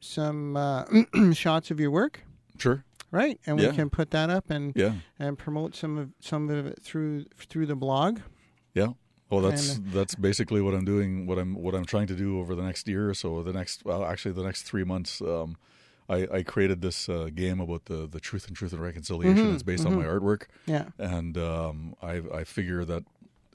some 0.00 0.56
uh, 0.56 0.84
shots 1.32 1.70
of 1.72 1.80
your 1.80 1.90
work, 1.90 2.20
Sure. 2.58 2.84
right? 3.10 3.40
And 3.46 3.58
we 3.58 3.68
can 3.72 3.90
put 3.90 4.10
that 4.12 4.30
up 4.30 4.50
and 4.50 4.72
Yeah. 4.76 4.92
and 5.18 5.36
promote 5.36 5.74
some 5.74 5.98
of 5.98 6.10
some 6.20 6.50
of 6.50 6.66
it 6.66 6.78
through 6.82 7.24
through 7.50 7.66
the 7.66 7.74
blog. 7.76 8.20
Yeah. 8.74 8.92
Well, 9.30 9.42
that's 9.42 9.76
And, 9.76 9.92
that's 9.92 10.14
basically 10.14 10.60
what 10.62 10.74
I'm 10.74 10.84
doing. 10.84 11.26
What 11.26 11.38
I'm 11.38 11.54
what 11.54 11.74
I'm 11.74 11.84
trying 11.84 12.06
to 12.08 12.14
do 12.16 12.38
over 12.40 12.54
the 12.54 12.62
next 12.62 12.88
year 12.88 13.10
or 13.10 13.14
so. 13.14 13.42
The 13.42 13.52
next, 13.52 13.84
well, 13.84 14.04
actually, 14.04 14.32
the 14.32 14.42
next 14.44 14.62
three 14.62 14.84
months. 14.84 15.20
Um, 15.20 15.56
I, 16.10 16.26
I 16.32 16.42
created 16.42 16.80
this 16.80 17.06
uh, 17.10 17.28
game 17.34 17.60
about 17.60 17.84
the 17.84 18.06
the 18.06 18.20
truth 18.20 18.46
and 18.48 18.56
truth 18.56 18.72
and 18.72 18.82
reconciliation. 18.82 19.48
Mhm, 19.48 19.54
It's 19.54 19.62
based 19.62 19.84
on 19.84 19.94
my 19.94 20.04
artwork, 20.04 20.44
Yeah. 20.66 20.86
and 20.98 21.36
um, 21.36 21.94
I 22.00 22.22
I 22.40 22.44
figure 22.44 22.82
that 22.86 23.04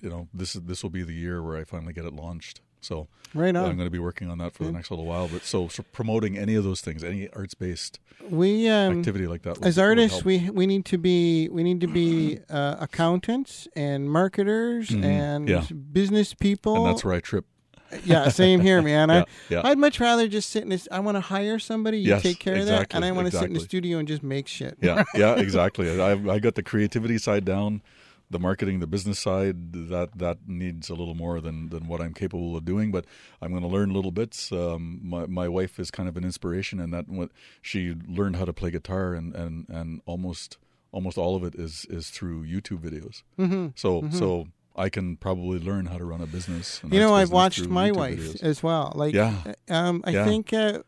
you 0.03 0.09
know 0.12 0.27
this 0.33 0.55
is 0.55 0.62
this 0.62 0.83
will 0.83 0.91
be 0.91 1.01
the 1.03 1.15
year 1.15 1.41
where 1.41 1.57
I 1.57 1.63
finally 1.63 1.93
get 1.93 2.05
it 2.05 2.13
launched. 2.13 2.62
So 2.84 3.08
Right 3.36 3.56
I'm 3.56 3.76
going 3.76 3.78
to 3.80 3.89
be 3.89 3.98
working 4.00 4.30
on 4.30 4.38
that 4.38 4.54
for 4.54 4.63
the 4.63 4.72
next 4.72 4.91
little 4.91 5.06
while. 5.06 5.28
But 5.28 5.43
so, 5.43 5.67
so 5.67 5.84
promoting 5.91 6.38
any 6.38 6.54
of 6.54 6.63
those 6.63 6.82
things, 6.82 7.04
any 7.04 7.28
arts 7.34 7.56
based 7.56 8.00
We 8.30 8.69
um, 8.69 9.00
activity 9.00 9.26
like 9.26 9.41
that, 9.41 9.58
would- 9.58 9.67
as 9.67 9.80
artists, 9.80 10.24
we 10.24 10.50
we 10.52 10.67
need 10.67 10.86
to 10.86 10.98
be 11.00 11.50
we 11.50 11.63
need 11.63 11.82
to 11.82 11.88
be 11.88 12.38
uh, 12.50 12.76
accountants 12.80 13.67
and 13.76 14.10
marketers 14.10 14.89
Mhm, 14.89 15.04
and 15.04 15.50
yeah. 15.50 15.65
business 15.91 16.34
people. 16.36 16.76
and 16.78 16.86
that's 16.86 17.04
where 17.04 17.15
I 17.15 17.22
trip. 17.22 17.46
yeah, 18.06 18.30
same 18.30 18.60
here, 18.62 18.82
man. 18.91 19.10
I, 19.10 19.17
Yeah, 19.17 19.24
yeah. 19.50 19.62
I'd 19.63 19.78
much 19.78 20.00
rather 20.00 20.28
just 20.28 20.50
sit 20.50 20.63
in 20.63 20.69
this. 20.69 20.88
I 20.91 21.00
want 21.00 21.15
to 21.15 21.22
hire 21.22 21.58
somebody, 21.60 22.00
you 22.00 22.10
Yes, 22.10 22.22
take 22.24 22.39
care 22.39 22.56
of 22.58 22.65
that, 22.67 22.93
and 22.93 23.04
I 23.06 23.12
want 23.12 23.30
to 23.32 23.38
sit 23.38 23.48
in 23.48 23.54
the 23.54 23.60
studio 23.60 23.98
and 24.00 24.08
just 24.08 24.24
make 24.24 24.48
shit. 24.48 24.78
yeah, 24.82 25.04
yeah, 25.15 25.36
exactly. 25.46 25.89
I 26.02 26.12
I 26.36 26.39
got 26.39 26.54
the 26.56 26.63
creativity 26.63 27.17
side 27.17 27.46
down, 27.46 27.82
the 28.29 28.39
marketing, 28.39 28.79
the 28.79 28.88
business 28.88 29.19
side 29.19 29.73
that 29.73 30.09
that 30.17 30.38
needs 30.47 30.89
a 30.89 30.95
little 30.95 31.15
more 31.15 31.39
than 31.41 31.69
than 31.69 31.88
what 31.88 32.01
I'm 32.01 32.13
capable 32.13 32.55
of 32.57 32.65
doing. 32.65 32.91
But 32.91 33.05
I'm 33.41 33.51
going 33.51 33.62
to 33.63 33.67
learn 33.69 33.93
little 33.93 34.12
bits. 34.12 34.51
Um, 34.51 34.99
my 35.03 35.25
my 35.25 35.47
wife 35.47 35.79
is 35.79 35.91
kind 35.91 36.09
of 36.09 36.17
an 36.17 36.23
inspiration, 36.23 36.79
and 36.79 36.93
that 36.93 37.07
what 37.07 37.29
she 37.62 37.93
learned 38.07 38.36
how 38.38 38.45
to 38.45 38.53
play 38.53 38.71
guitar, 38.71 39.13
and 39.13 39.36
and 39.36 39.67
and 39.69 40.01
almost 40.05 40.57
almost 40.91 41.17
all 41.17 41.36
of 41.36 41.43
it 41.43 41.55
is 41.55 41.86
is 41.89 42.09
through 42.09 42.43
YouTube 42.45 42.79
videos. 42.79 43.23
hmm 43.38 43.67
So 43.75 44.07
so. 44.12 44.47
I 44.75 44.89
can 44.89 45.17
probably 45.17 45.59
learn 45.59 45.86
how 45.86 45.99
to 45.99 46.03
run 46.03 46.19
a 46.19 46.25
business. 46.25 46.81
You 46.89 46.99
know, 46.99 47.13
I've 47.13 47.29
watched 47.29 47.69
my 47.69 47.89
YouTube 47.91 47.95
wife 47.95 48.17
videos. 48.19 48.41
as 48.43 48.63
well. 48.63 48.91
Like, 48.95 49.13
Yeah. 49.13 49.53
um, 49.69 50.01
I 50.03 50.09
Yeah. 50.09 50.25
think 50.25 50.51
uh, 50.51 50.79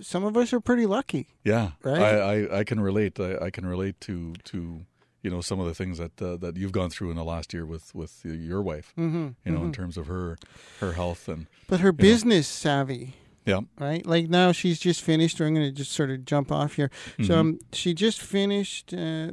some 0.00 0.24
of 0.24 0.34
us 0.34 0.54
are 0.54 0.60
pretty 0.60 0.86
lucky. 0.86 1.26
Yeah, 1.44 1.72
Right? 1.84 2.00
I, 2.00 2.16
I, 2.46 2.58
I 2.60 2.64
can 2.64 2.80
relate. 2.80 3.20
I, 3.20 3.36
I 3.36 3.50
can 3.50 3.66
relate 3.66 4.00
to 4.08 4.32
to 4.44 4.86
you 5.22 5.30
know 5.30 5.40
some 5.40 5.60
of 5.60 5.66
the 5.66 5.74
things 5.74 5.98
that 5.98 6.20
uh, 6.20 6.36
that 6.38 6.56
you've 6.56 6.72
gone 6.72 6.90
through 6.90 7.10
in 7.10 7.16
the 7.16 7.24
last 7.24 7.52
year 7.54 7.64
with 7.64 7.94
with 7.94 8.24
your 8.24 8.60
wife. 8.62 8.92
hmm 8.96 9.28
You 9.44 9.52
know, 9.52 9.62
in 9.64 9.72
terms 9.72 9.96
of 9.96 10.06
her 10.06 10.36
her 10.80 10.92
health 10.92 11.28
and 11.28 11.46
But 11.68 11.80
her 11.80 11.92
business 11.92 12.46
savvy, 12.48 13.14
yeah, 13.46 13.60
right? 13.78 14.04
Like 14.04 14.28
now 14.28 14.52
she's 14.52 14.78
just 14.80 15.00
finished. 15.02 15.40
Or 15.40 15.46
I'm 15.46 15.54
going 15.54 15.66
to 15.66 15.72
just 15.72 15.92
sort 15.92 16.10
of 16.10 16.24
jump 16.24 16.50
off 16.52 16.74
here. 16.74 16.90
Mm-hmm. 17.12 17.24
So 17.24 17.38
um, 17.38 17.58
she 17.72 17.94
just 17.94 18.20
finished 18.20 18.92
uh, 18.94 19.30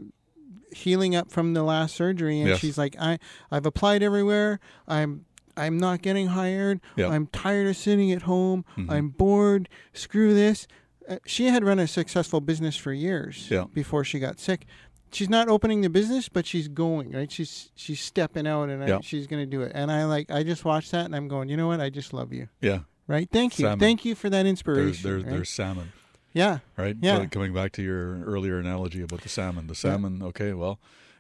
healing 0.72 1.16
up 1.16 1.32
from 1.32 1.54
the 1.54 1.64
last 1.64 1.96
surgery, 1.96 2.40
and 2.40 2.50
Yes. 2.50 2.60
she's 2.60 2.78
like, 2.78 2.96
I 3.00 3.18
I've 3.52 3.66
applied 3.66 4.04
everywhere. 4.04 4.60
I'm 4.88 5.26
I'm 5.58 5.78
not 5.78 6.02
getting 6.02 6.28
hired. 6.28 6.80
Yeah. 6.96 7.10
I'm 7.10 7.28
tired 7.28 7.68
of 7.68 7.76
sitting 7.76 8.12
at 8.12 8.24
home. 8.24 8.64
Mhm. 8.78 8.90
I'm 8.92 9.10
bored. 9.10 9.68
Screw 9.94 10.34
this. 10.34 10.68
Uh, 11.10 11.18
she 11.26 11.46
had 11.48 11.64
run 11.64 11.80
a 11.80 11.88
successful 11.88 12.40
business 12.40 12.76
for 12.78 12.94
years 12.94 13.48
Yeah. 13.50 13.66
before 13.74 14.04
she 14.04 14.20
got 14.20 14.40
sick. 14.40 14.66
She's 15.12 15.30
not 15.30 15.48
opening 15.50 15.82
the 15.82 15.90
business, 15.90 16.30
but 16.30 16.46
she's 16.46 16.68
going 16.68 17.12
right. 17.12 17.32
She's 17.32 17.72
she's 17.76 18.00
stepping 18.00 18.48
out, 18.48 18.70
and 18.70 18.84
I, 18.84 18.88
Yeah. 18.88 19.00
she's 19.02 19.28
going 19.28 19.42
to 19.42 19.50
do 19.50 19.62
it. 19.64 19.72
And 19.76 19.92
I 19.92 20.06
like 20.06 20.30
I 20.32 20.44
just 20.44 20.66
watched 20.66 20.92
that, 20.92 21.06
and 21.06 21.16
I'm 21.16 21.28
going. 21.28 21.50
You 21.50 21.58
know 21.58 21.68
what? 21.68 21.80
I 21.82 21.90
just 21.90 22.14
love 22.14 22.32
you. 22.34 22.50
yeah. 22.62 22.80
Right? 23.08 23.28
Thank 23.32 23.58
you. 23.58 23.64
Salmon. 23.66 23.80
Thank 23.80 24.06
you 24.06 24.14
for 24.14 24.30
that 24.30 24.46
inspiration. 24.46 25.02
there's 25.10 25.24
right? 25.24 25.32
there's 25.32 25.50
salmon, 25.50 25.94
yeah. 26.32 26.60
right? 26.78 26.96
Yeah. 27.02 27.26
Coming 27.26 27.54
back 27.56 27.72
to 27.74 27.82
your 27.82 28.24
earlier 28.24 28.60
analogy 28.60 29.02
about 29.02 29.22
the 29.22 29.30
salmon, 29.30 29.66
the 29.66 29.74
salmon. 29.74 30.22
Okay, 30.22 30.54
well, 30.54 30.80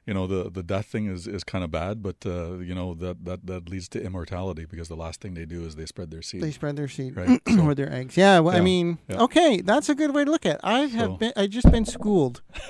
you 0.09 0.15
know 0.17 0.25
the 0.25 0.49
the 0.49 0.63
death 0.63 0.87
thing 0.93 1.05
is 1.15 1.27
is 1.27 1.43
kind 1.43 1.63
of 1.63 1.69
bad, 1.69 2.01
but 2.07 2.17
uh, 2.25 2.57
you 2.69 2.73
know 2.79 2.89
that 2.95 3.15
that 3.25 3.45
that 3.45 3.69
leads 3.69 3.87
to 3.89 3.97
immortality 4.07 4.65
because 4.65 4.87
the 4.87 4.95
last 5.05 5.21
thing 5.21 5.35
they 5.35 5.45
do 5.45 5.59
is 5.67 5.75
they 5.75 5.85
spread 5.85 6.09
their 6.09 6.23
seed. 6.23 6.41
They 6.41 6.49
spread 6.59 6.75
their 6.75 6.87
seed 6.87 7.15
Right, 7.15 7.39
so- 7.55 7.61
or 7.67 7.75
their 7.75 7.91
eggs. 7.99 8.17
Yeah, 8.17 8.39
well, 8.39 8.55
I 8.57 8.61
mean, 8.71 8.97
yeah. 9.07 9.21
okay, 9.25 9.61
that's 9.61 9.87
a 9.87 9.95
good 10.01 10.11
way 10.15 10.25
to 10.25 10.31
look 10.31 10.45
at. 10.47 10.55
it. 10.55 10.61
I 10.63 10.79
have 10.99 11.11
So- 11.11 11.17
been, 11.21 11.33
I 11.37 11.45
just 11.57 11.69
been 11.71 11.85
schooled. 11.85 12.41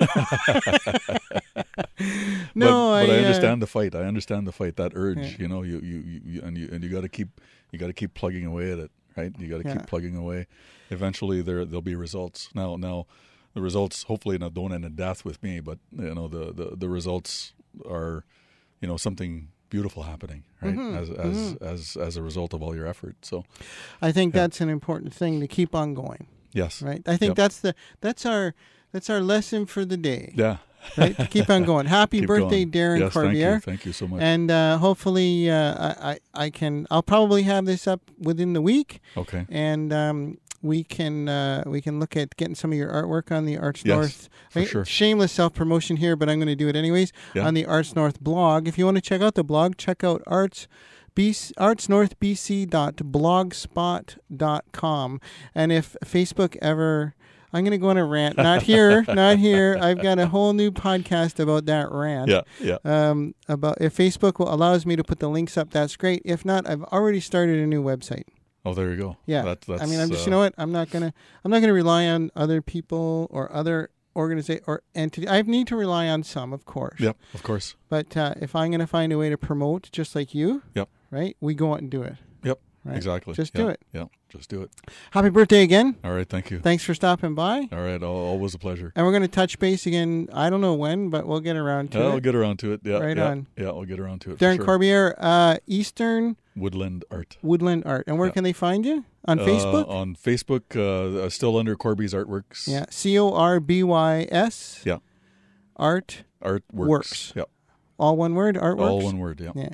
no, 2.54 2.90
but, 2.90 3.06
but 3.06 3.10
I, 3.10 3.14
uh, 3.14 3.22
understand 3.24 3.62
the 3.62 3.66
fight. 3.66 3.94
I 3.94 4.02
understand 4.04 4.46
the 4.46 4.52
fight. 4.52 4.76
That 4.76 4.92
urge, 4.94 5.18
Yeah. 5.18 5.36
you 5.38 5.48
know, 5.48 5.62
you, 5.62 5.80
you, 5.80 6.20
you, 6.24 6.42
and 6.42 6.56
you 6.58 6.68
and 6.72 6.82
you 6.84 6.90
got 6.90 7.02
to 7.02 7.08
keep 7.08 7.40
you 7.70 7.78
got 7.78 7.86
to 7.88 7.92
keep 7.92 8.14
plugging 8.14 8.46
away 8.46 8.72
at 8.72 8.78
it, 8.78 8.90
right? 9.16 9.32
You 9.38 9.48
got 9.48 9.62
to 9.62 9.68
Yeah. 9.68 9.76
keep 9.76 9.86
plugging 9.86 10.16
away. 10.16 10.46
Eventually, 10.90 11.42
there 11.42 11.64
there'll 11.64 11.82
be 11.82 11.94
results. 11.94 12.48
Now, 12.54 12.76
now, 12.76 13.06
the 13.54 13.60
results 13.60 14.04
hopefully 14.04 14.38
not 14.38 14.54
don't 14.54 14.72
end 14.72 14.84
in 14.84 14.94
death 14.94 15.24
with 15.24 15.42
me, 15.42 15.60
but 15.60 15.78
you 15.96 16.14
know 16.14 16.28
the 16.28 16.52
the, 16.52 16.76
the 16.76 16.88
results 16.88 17.52
are, 17.88 18.24
you 18.80 18.88
know, 18.88 18.96
something 18.96 19.48
beautiful 19.68 20.02
happening, 20.02 20.42
right? 20.60 20.74
Mhm, 20.76 20.96
As 20.96 21.10
as 21.10 21.56
as 21.62 21.96
as 21.96 22.16
a 22.16 22.22
result 22.22 22.52
of 22.54 22.62
all 22.62 22.74
your 22.74 22.86
effort. 22.86 23.16
So 23.22 23.44
I 24.02 24.10
think 24.12 24.34
Yeah. 24.34 24.42
that's 24.42 24.60
an 24.60 24.68
important 24.68 25.14
thing 25.14 25.40
to 25.40 25.46
keep 25.46 25.74
on 25.74 25.94
going. 25.94 26.26
yes, 26.52 26.82
Right. 26.82 27.02
I 27.06 27.16
think 27.16 27.30
Yep. 27.30 27.36
that's 27.36 27.60
the 27.60 27.74
that's 28.00 28.26
our 28.26 28.54
that's 28.92 29.08
our 29.08 29.20
lesson 29.20 29.66
for 29.66 29.84
the 29.84 29.96
day. 29.96 30.32
yeah. 30.36 30.56
Right. 30.96 31.14
keep 31.30 31.50
on 31.50 31.64
going. 31.64 31.86
Happy 32.00 32.20
Keep 32.20 32.26
birthday, 32.28 32.64
going. 32.64 32.72
Darren 32.72 33.00
yes, 33.00 33.12
thank 33.12 33.36
you, 33.36 33.58
thank 33.60 33.84
you 33.84 33.92
so 33.92 34.08
much. 34.08 34.22
And 34.22 34.50
uh, 34.50 34.78
hopefully, 34.78 35.50
uh, 35.50 35.74
I, 35.78 36.10
I 36.12 36.44
I 36.46 36.50
can. 36.50 36.86
I'll 36.90 37.02
probably 37.02 37.42
have 37.42 37.66
this 37.66 37.86
up 37.86 38.00
within 38.18 38.54
the 38.54 38.62
week, 38.62 39.00
okay, 39.14 39.44
and 39.50 39.92
um, 39.92 40.38
we 40.62 40.84
can 40.84 41.28
uh, 41.28 41.62
we 41.66 41.80
can 41.80 41.98
look 42.00 42.16
at 42.16 42.36
getting 42.36 42.54
some 42.54 42.72
of 42.72 42.78
your 42.78 42.90
artwork 42.92 43.34
on 43.34 43.46
the 43.46 43.56
Arts 43.58 43.82
Yes, 43.84 43.96
North. 43.96 44.28
for 44.50 44.60
I- 44.60 44.64
sure. 44.64 44.84
Shameless 44.84 45.32
self 45.32 45.54
promotion 45.54 45.96
here, 45.96 46.16
but 46.16 46.28
I'm 46.28 46.38
going 46.38 46.48
to 46.48 46.56
do 46.56 46.68
it 46.68 46.76
anyways 46.76 47.12
Yeah. 47.34 47.46
on 47.46 47.54
the 47.54 47.64
Arts 47.66 47.94
North 47.96 48.20
blog. 48.20 48.68
If 48.68 48.76
you 48.78 48.84
want 48.84 48.96
to 48.96 49.00
check 49.02 49.20
out 49.22 49.34
the 49.34 49.44
blog, 49.44 49.76
check 49.76 50.04
out 50.04 50.22
arts. 50.26 50.68
BC, 51.16 51.52
artsnorthbc.blogspot.com 53.90 55.20
and 55.54 55.72
if 55.72 55.96
facebook 56.04 56.56
ever 56.62 57.14
i'm 57.52 57.64
going 57.64 57.72
to 57.72 57.78
go 57.78 57.88
on 57.88 57.96
a 57.98 58.04
rant 58.04 58.36
not 58.36 58.62
here 58.62 59.02
not 59.08 59.36
here 59.38 59.76
i've 59.80 60.00
got 60.00 60.18
a 60.20 60.26
whole 60.28 60.52
new 60.52 60.70
podcast 60.70 61.40
about 61.40 61.66
that 61.66 61.90
rant 61.90 62.30
yeah, 62.30 62.42
yeah. 62.60 62.76
um, 62.84 63.34
about 63.48 63.76
if 63.80 63.96
facebook 63.96 64.38
will, 64.38 64.52
allows 64.54 64.86
me 64.86 64.94
to 64.96 65.02
put 65.04 65.18
the 65.18 65.28
links 65.28 65.56
up 65.56 65.70
that's 65.70 65.96
great 65.96 66.22
if 66.24 66.44
not 66.44 66.68
i've 66.68 66.82
already 66.84 67.18
started 67.20 67.58
a 67.58 67.66
new 67.66 67.82
website 67.82 68.24
Oh, 68.64 68.74
there 68.74 68.90
you 68.90 68.96
go. 68.96 69.16
yeah, 69.26 69.42
That, 69.42 69.62
that's, 69.62 69.82
I 69.82 69.86
mean, 69.86 70.00
I'm 70.00 70.10
just 70.10 70.22
uh, 70.22 70.24
you 70.26 70.30
know 70.32 70.38
what? 70.38 70.54
I'm 70.58 70.72
not 70.72 70.90
gonna 70.90 71.12
I'm 71.44 71.50
not 71.50 71.60
gonna 71.60 71.72
rely 71.72 72.06
on 72.06 72.30
other 72.36 72.60
people 72.60 73.26
or 73.30 73.50
other 73.52 73.90
organization 74.16 74.62
or 74.66 74.82
entity. 74.94 75.28
I 75.28 75.40
need 75.42 75.66
to 75.68 75.76
rely 75.76 76.08
on 76.08 76.22
some, 76.24 76.52
of 76.52 76.64
course. 76.64 77.00
Yep, 77.00 77.16
of 77.32 77.42
course. 77.42 77.76
But 77.88 78.16
uh, 78.16 78.34
if 78.40 78.54
I'm 78.54 78.70
gonna 78.70 78.86
find 78.86 79.12
a 79.12 79.18
way 79.18 79.30
to 79.30 79.38
promote, 79.38 79.88
just 79.92 80.14
like 80.14 80.34
you, 80.34 80.62
Yep. 80.74 80.88
right? 81.10 81.36
We 81.40 81.54
go 81.54 81.72
out 81.72 81.80
and 81.80 81.90
do 81.90 82.02
it. 82.02 82.16
Yep, 82.84 82.90
Right. 82.92 82.96
exactly. 82.96 83.34
Just 83.34 83.54
Yeah, 83.54 83.62
do 83.62 83.68
it. 83.68 83.80
Yeah, 83.92 84.04
just 84.30 84.48
do 84.48 84.62
it. 84.62 84.70
Happy 85.10 85.28
birthday 85.28 85.62
again! 85.62 85.96
All 86.02 86.12
right, 86.12 86.26
thank 86.28 86.50
you. 86.50 86.60
Thanks 86.60 86.82
for 86.82 86.94
stopping 86.94 87.34
by. 87.34 87.68
All 87.72 87.80
right, 87.82 88.02
always 88.02 88.54
a 88.54 88.58
pleasure. 88.58 88.90
And 88.96 89.04
we're 89.04 89.12
gonna 89.12 89.28
touch 89.28 89.58
base 89.58 89.86
again. 89.86 90.28
I 90.32 90.48
don't 90.48 90.62
know 90.62 90.72
when, 90.74 91.10
but 91.10 91.26
we'll 91.26 91.40
get 91.40 91.56
around 91.56 91.92
to 91.92 91.98
Yeah, 91.98 92.04
I'll 92.06 92.16
it. 92.16 92.22
get 92.22 92.34
around 92.34 92.58
to 92.60 92.72
it. 92.72 92.80
Yeah, 92.82 92.98
Right 92.98 93.16
yeah, 93.16 93.26
on. 93.30 93.46
Yeah, 93.58 93.66
I'll 93.66 93.84
get 93.84 94.00
around 94.00 94.22
to 94.22 94.30
it. 94.32 94.38
for 94.38 94.44
Darren 94.44 94.56
sure. 94.56 94.64
Corbier, 94.64 95.14
uh, 95.18 95.56
Eastern 95.66 96.36
Woodland 96.56 97.04
Art. 97.10 97.36
Woodland 97.42 97.82
Art. 97.84 98.04
And 98.06 98.18
where 98.18 98.28
Yeah. 98.28 98.32
can 98.32 98.44
they 98.44 98.52
find 98.54 98.86
you? 98.86 99.04
On 99.26 99.38
Uh, 99.38 99.44
Facebook? 99.44 99.88
on 99.88 100.14
Facebook, 100.16 100.74
uh, 100.74 101.24
uh, 101.24 101.28
still 101.28 101.58
under 101.58 101.76
Corby's 101.76 102.14
Artworks. 102.14 102.66
Yeah. 102.66 102.86
C 102.88 103.18
O 103.18 103.30
R 103.34 103.60
B 103.60 103.82
Y 103.82 104.26
S. 104.30 104.80
Yeah. 104.86 104.98
Art. 105.76 106.24
Artworks. 106.42 106.62
Works. 106.72 107.32
Yep. 107.36 107.50
All 107.98 108.16
one 108.16 108.34
word. 108.34 108.56
Artworks. 108.56 108.80
All 108.88 109.02
one 109.02 109.18
word. 109.18 109.40
Yeah. 109.40 109.52
Yeah. 109.54 109.68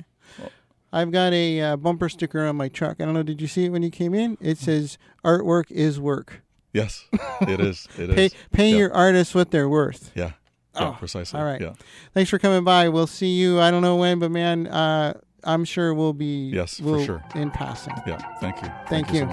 I've 0.91 1.11
got 1.11 1.33
a 1.33 1.61
uh, 1.61 1.75
bumper 1.77 2.09
sticker 2.09 2.45
on 2.45 2.55
my 2.55 2.69
truck. 2.69 2.97
I 2.99 3.05
don't 3.05 3.13
know. 3.13 3.23
Did 3.23 3.41
you 3.41 3.47
see 3.47 3.65
it 3.65 3.69
when 3.69 3.83
you 3.83 3.89
came 3.91 4.13
in? 4.13 4.37
It 4.41 4.57
says 4.57 4.97
"Artwork 5.23 5.69
is 5.71 5.99
work." 5.99 6.41
Yes, 6.73 7.05
it 7.41 7.59
is. 7.59 7.87
It 7.97 8.09
is. 8.09 8.15
Pay 8.15 8.29
pay 8.51 8.71
Yeah. 8.71 8.77
your 8.77 8.93
artists 8.93 9.33
what 9.35 9.51
they're 9.51 9.69
worth. 9.69 10.11
Yeah. 10.15 10.31
Yeah, 10.75 10.89
Oh, 10.89 10.95
precisely. 10.99 11.39
all 11.39 11.45
right. 11.45 11.59
Yeah. 11.59 11.73
Thanks 12.13 12.29
for 12.29 12.37
coming 12.37 12.63
by. 12.63 12.89
We'll 12.89 13.07
see 13.07 13.33
you. 13.35 13.59
I 13.59 13.71
don't 13.71 13.81
know 13.81 13.95
when, 13.95 14.19
but 14.19 14.29
man, 14.29 14.67
uh, 14.67 15.13
I'm 15.43 15.65
sure 15.65 15.93
we'll 15.93 16.13
be. 16.13 16.49
Yes, 16.53 16.77
for 16.77 16.83
we'll, 16.83 17.05
sure. 17.05 17.23
In 17.35 17.49
passing. 17.49 17.93
Yeah. 18.05 18.17
Thank 18.39 18.61
you. 18.61 18.69
Thank 18.87 19.07
so 19.07 19.13
you. 19.15 19.29